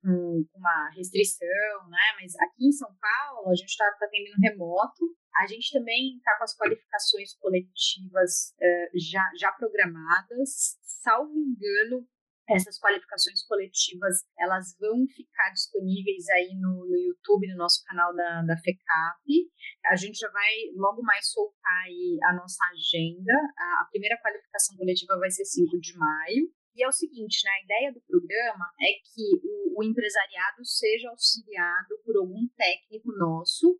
[0.02, 2.16] com, uma restrição, né?
[2.20, 5.04] Mas aqui em São Paulo, a gente está tá atendendo remoto.
[5.36, 10.78] A gente também está com as qualificações coletivas uh, já, já programadas.
[10.82, 12.08] Salvo engano,
[12.48, 18.42] essas qualificações coletivas elas vão ficar disponíveis aí no, no YouTube, no nosso canal da,
[18.42, 19.50] da FECAP.
[19.86, 23.32] A gente já vai logo mais soltar aí a nossa agenda.
[23.58, 27.50] A, a primeira qualificação coletiva vai ser 5 de maio E é o seguinte, né,
[27.50, 33.78] a ideia do programa é que o, o empresariado seja auxiliado por algum técnico nosso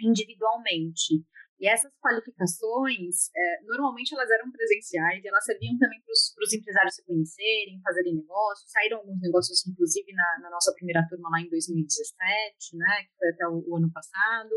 [0.00, 1.24] individualmente.
[1.62, 7.04] E essas qualificações, é, normalmente elas eram presenciais elas serviam também para os empresários se
[7.04, 8.68] conhecerem, fazerem negócios.
[8.68, 13.28] Saíram alguns negócios, inclusive, na, na, nossa primeira turma lá em 2017, né, que foi
[13.28, 14.50] até o, o ano passado.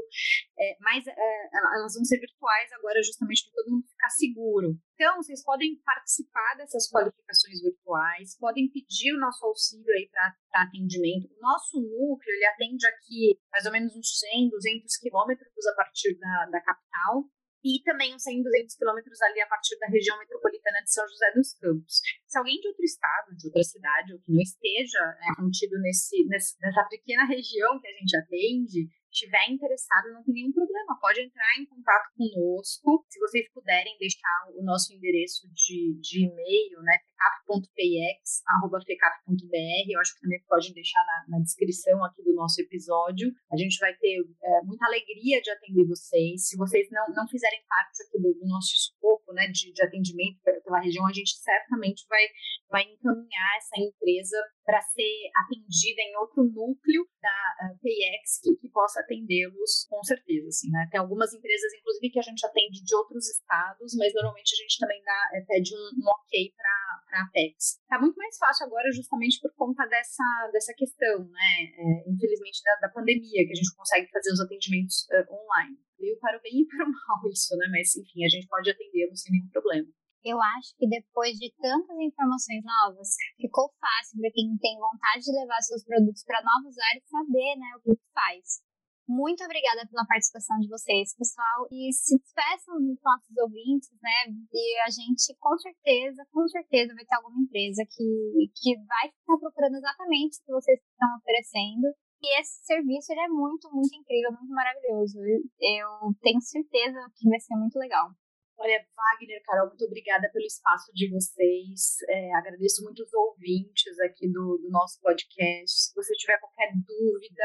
[0.57, 4.75] É, mas é, elas vão ser virtuais agora justamente para todo mundo ficar seguro.
[4.95, 10.33] Então, vocês podem participar dessas qualificações virtuais, podem pedir o nosso auxílio aí para
[10.63, 11.27] atendimento.
[11.37, 16.17] O nosso núcleo, ele atende aqui mais ou menos uns 100, 200 quilômetros a partir
[16.17, 17.25] da, da capital
[17.61, 21.31] e também uns 100, 200 quilômetros ali a partir da região metropolitana de São José
[21.33, 21.99] dos Campos.
[22.35, 26.27] Se alguém de outro estado, de outra cidade, ou que não esteja né, contido nesse,
[26.27, 30.99] nessa pequena região que a gente atende, estiver interessado, não tem nenhum problema.
[30.99, 33.05] Pode entrar em contato conosco.
[33.07, 36.97] Se vocês puderem deixar o nosso endereço de, de e-mail, né?
[37.15, 39.89] fecap.px.fecap.br.
[39.89, 43.33] Eu acho que também podem deixar na, na, descrição aqui do nosso episódio.
[43.51, 46.49] A gente vai ter é, muita alegria de atender vocês.
[46.49, 50.41] Se vocês não, não fizerem parte aqui do, do nosso escopo né, de, de atendimento
[50.75, 52.23] pela região, a gente certamente vai,
[52.69, 58.69] vai encaminhar essa empresa para ser atendida em outro núcleo da uh, PX que, que
[58.69, 60.49] possa atendê-los com certeza.
[60.49, 60.87] Assim, né?
[60.91, 64.79] Tem algumas empresas, inclusive, que a gente atende de outros estados, mas normalmente a gente
[64.79, 67.79] também dá, é, pede um, um ok para a Apex.
[67.81, 71.53] Está muito mais fácil agora justamente por conta dessa, dessa questão, né?
[71.77, 75.77] É, infelizmente, da, da, pandemia, que a gente consegue fazer os atendimentos uh, online.
[75.99, 77.67] Veio para o bem e para o mal isso, né?
[77.71, 79.87] Mas, enfim, a gente pode atendê-los sem nenhum problema
[80.25, 85.31] eu acho que depois de tantas informações novas, ficou fácil para quem tem vontade de
[85.31, 88.65] levar seus produtos para novos áreas saber né, o que faz.
[89.07, 91.69] Muito obrigada pela participação de vocês, pessoal.
[91.69, 94.33] E se despeçam dos nossos ouvintes, né?
[94.51, 99.37] E a gente, com certeza, com certeza, vai ter alguma empresa que, que vai estar
[99.37, 101.93] procurando exatamente o que vocês estão oferecendo.
[102.17, 105.19] E esse serviço ele é muito, muito incrível, muito maravilhoso.
[105.61, 108.09] Eu tenho certeza que vai ser muito legal.
[108.57, 111.97] Olha, Wagner, Carol, muito obrigada pelo espaço de vocês.
[112.07, 115.89] É, agradeço muito os ouvintes aqui do, do nosso podcast.
[115.89, 117.43] Se você tiver qualquer dúvida,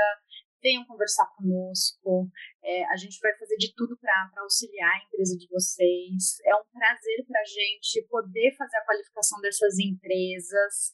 [0.62, 2.28] venham conversar conosco.
[2.62, 6.38] É, a gente vai fazer de tudo para auxiliar a empresa de vocês.
[6.44, 10.92] É um prazer para a gente poder fazer a qualificação dessas empresas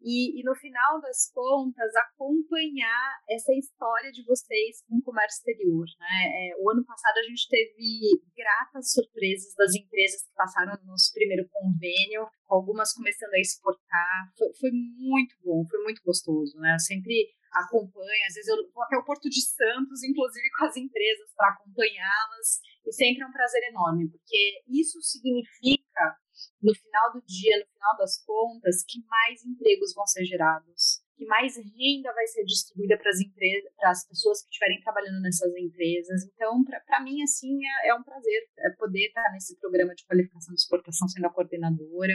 [0.00, 5.86] e, e, no final das contas, acompanhar essa história de vocês com o comércio exterior.
[5.98, 6.50] Né?
[6.50, 11.12] É, o ano passado a gente teve gratas surpresas das empresas que passaram no nosso
[11.12, 14.32] primeiro convênio, algumas começando a exportar.
[14.38, 16.56] Foi, foi muito bom, foi muito gostoso.
[16.58, 16.74] Né?
[16.74, 20.76] Eu sempre acompanho, às vezes eu vou até o Porto de Santos, inclusive com as
[20.76, 26.16] empresas, para acompanhá-las, e sempre é um prazer enorme, porque isso significa,
[26.62, 30.87] no final do dia, no final das contas, que mais empregos vão ser gerados
[31.18, 35.20] que mais renda vai ser distribuída para as empresas, para as pessoas que estiverem trabalhando
[35.20, 36.22] nessas empresas.
[36.32, 40.54] Então, para mim, assim, é, é, um prazer é poder estar nesse programa de qualificação
[40.54, 42.14] de exportação sendo a coordenadora,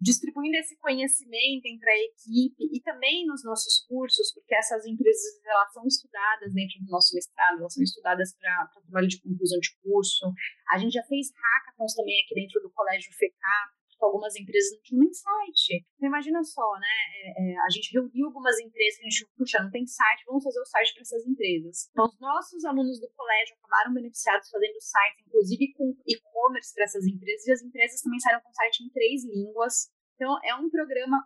[0.00, 5.72] distribuindo esse conhecimento entre a equipe e também nos nossos cursos, porque essas empresas elas
[5.72, 10.26] são estudadas dentro do nosso mestrado, elas são estudadas para trabalho de conclusão de curso.
[10.72, 15.00] A gente já fez hackathons também aqui dentro do Colégio FECAP, algumas empresas não tinham
[15.00, 15.84] nem site.
[15.96, 16.94] Então, imagina só, né?
[17.24, 20.44] É, é, a gente reuniu algumas empresas que a gente, puxa, não tem site, vamos
[20.44, 21.88] fazer o site para essas empresas.
[21.90, 27.06] Então, os nossos alunos do colégio acabaram beneficiados fazendo sites, inclusive com e-commerce para essas
[27.06, 29.90] empresas, e as empresas também saíram com site em três línguas.
[30.14, 31.18] Então, é um programa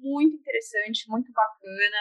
[0.00, 1.98] muito interessante, muito bacana.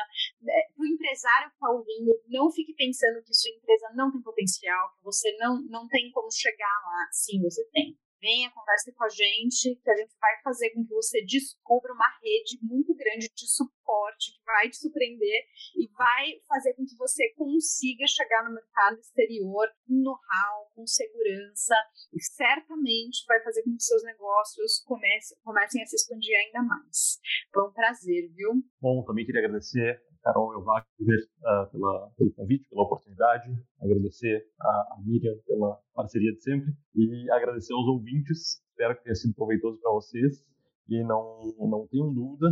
[0.48, 4.22] É, para o empresário que está ouvindo, não fique pensando que sua empresa não tem
[4.22, 7.08] potencial, que você não, não tem como chegar lá.
[7.12, 10.94] Sim, você tem venha, converse com a gente, que a gente vai fazer com que
[10.94, 15.46] você descubra uma rede muito grande de suporte que vai te surpreender
[15.78, 21.76] e vai fazer com que você consiga chegar no mercado exterior com know-how, com segurança
[22.12, 27.20] e certamente vai fazer com que seus negócios comecem, comecem a se expandir ainda mais.
[27.54, 28.54] Foi um prazer, viu?
[28.82, 33.48] Bom, também queria agradecer Carol e o Wagner uh, pela, pelo convite, pela oportunidade,
[33.80, 38.60] agradecer a, a Miriam pela parceria de sempre e agradecer aos ouvintes.
[38.72, 40.44] Espero que tenha sido proveitoso para vocês
[40.90, 42.48] e não, não tenham dúvida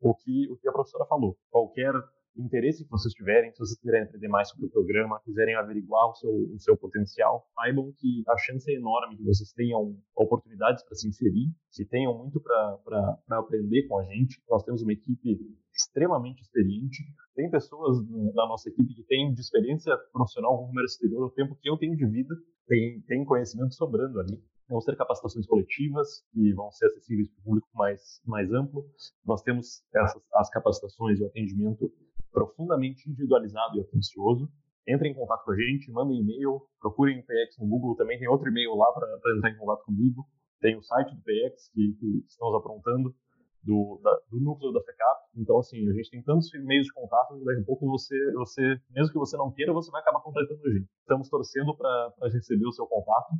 [0.00, 1.36] o que, o que a professora falou.
[1.50, 1.92] Qualquer
[2.34, 6.14] interesse que vocês tiverem, se vocês quiserem aprender mais sobre o programa, quiserem averiguar o
[6.14, 10.94] seu, o seu potencial, saibam que a chance é enorme que vocês tenham oportunidades para
[10.94, 14.40] se inserir, que tenham muito para aprender com a gente.
[14.48, 15.36] Nós temos uma equipe
[15.78, 17.04] extremamente experiente.
[17.34, 18.04] Tem pessoas
[18.34, 21.76] da nossa equipe que têm de experiência profissional com comércio exterior o tempo que eu
[21.76, 22.34] tenho de vida,
[22.66, 24.42] tem, tem conhecimento sobrando ali.
[24.68, 28.84] Vão ser capacitações coletivas que vão ser acessíveis para o público mais, mais amplo.
[29.24, 31.90] Nós temos essas, as capacitações e o atendimento
[32.30, 34.50] profundamente individualizado e atencioso.
[34.86, 38.28] Entrem em contato com a gente, mandem e-mail, procurem o PX no Google, também tem
[38.28, 39.06] outro e-mail lá para
[39.36, 40.26] entrar em contato comigo.
[40.60, 43.14] Tem o site do PX que, que estamos aprontando,
[43.62, 45.18] do, da, do núcleo da FECAP.
[45.36, 48.80] Então, assim, a gente tem tantos meios de contato que daqui a pouco você, você,
[48.90, 50.88] mesmo que você não queira, você vai acabar contatando a gente.
[51.00, 53.34] Estamos torcendo para receber o seu contato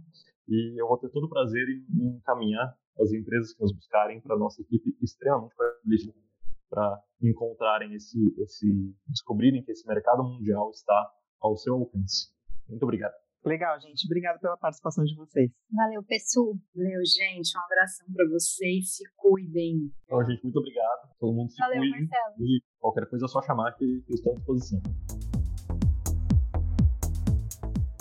[0.48, 4.20] e eu vou ter todo o prazer em, em encaminhar as empresas que nos buscarem
[4.20, 6.28] para nossa equipe extremamente qualificada
[6.68, 11.10] para encontrarem esse, esse, descobrirem que esse mercado mundial está
[11.40, 12.28] ao seu alcance.
[12.68, 13.14] Muito obrigado.
[13.44, 14.04] Legal, gente.
[14.06, 15.50] Obrigado pela participação de vocês.
[15.72, 16.54] Valeu, pessoal.
[16.74, 17.56] Valeu, gente.
[17.56, 18.96] Um abração para vocês.
[18.96, 19.92] Se cuidem.
[20.04, 21.08] Então, gente, muito obrigado.
[21.18, 22.00] Todo mundo se Valeu, cuide.
[22.00, 22.34] Marcelo.
[22.40, 24.80] E qualquer coisa é só chamar que, que eu estou à disposição.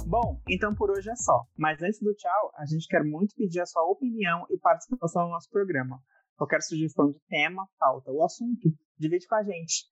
[0.08, 1.46] Bom, então por hoje é só.
[1.58, 5.32] Mas antes do tchau, a gente quer muito pedir a sua opinião e participação no
[5.32, 6.02] nosso programa.
[6.38, 9.84] Qualquer sugestão de tema, pauta ou assunto, divide com a gente.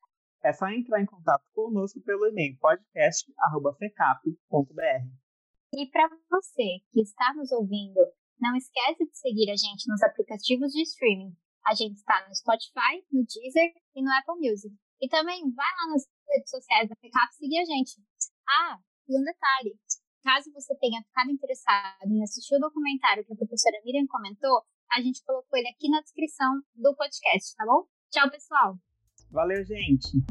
[0.42, 5.25] É só entrar em contato conosco pelo e-mail podcast.fecap.br.
[5.74, 8.00] E para você que está nos ouvindo,
[8.40, 11.36] não esquece de seguir a gente nos aplicativos de streaming.
[11.66, 14.74] A gente está no Spotify, no Deezer e no Apple Music.
[15.02, 18.02] E também vai lá nas redes sociais da FECAP seguir a gente.
[18.48, 18.78] Ah,
[19.10, 19.78] e um detalhe.
[20.24, 25.02] Caso você tenha ficado interessado em assistir o documentário que a professora Miriam comentou, a
[25.02, 27.86] gente colocou ele aqui na descrição do podcast, tá bom?
[28.12, 28.78] Tchau, pessoal!
[29.32, 30.24] Valeu, gente!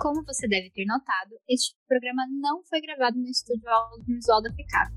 [0.00, 4.94] Como você deve ter notado, este programa não foi gravado no estúdio audiovisual da FICAP.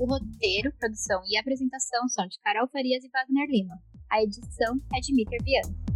[0.00, 3.80] O roteiro, produção e apresentação são de Carol Farias e Wagner Lima.
[4.10, 5.87] A edição é de Miter Viana.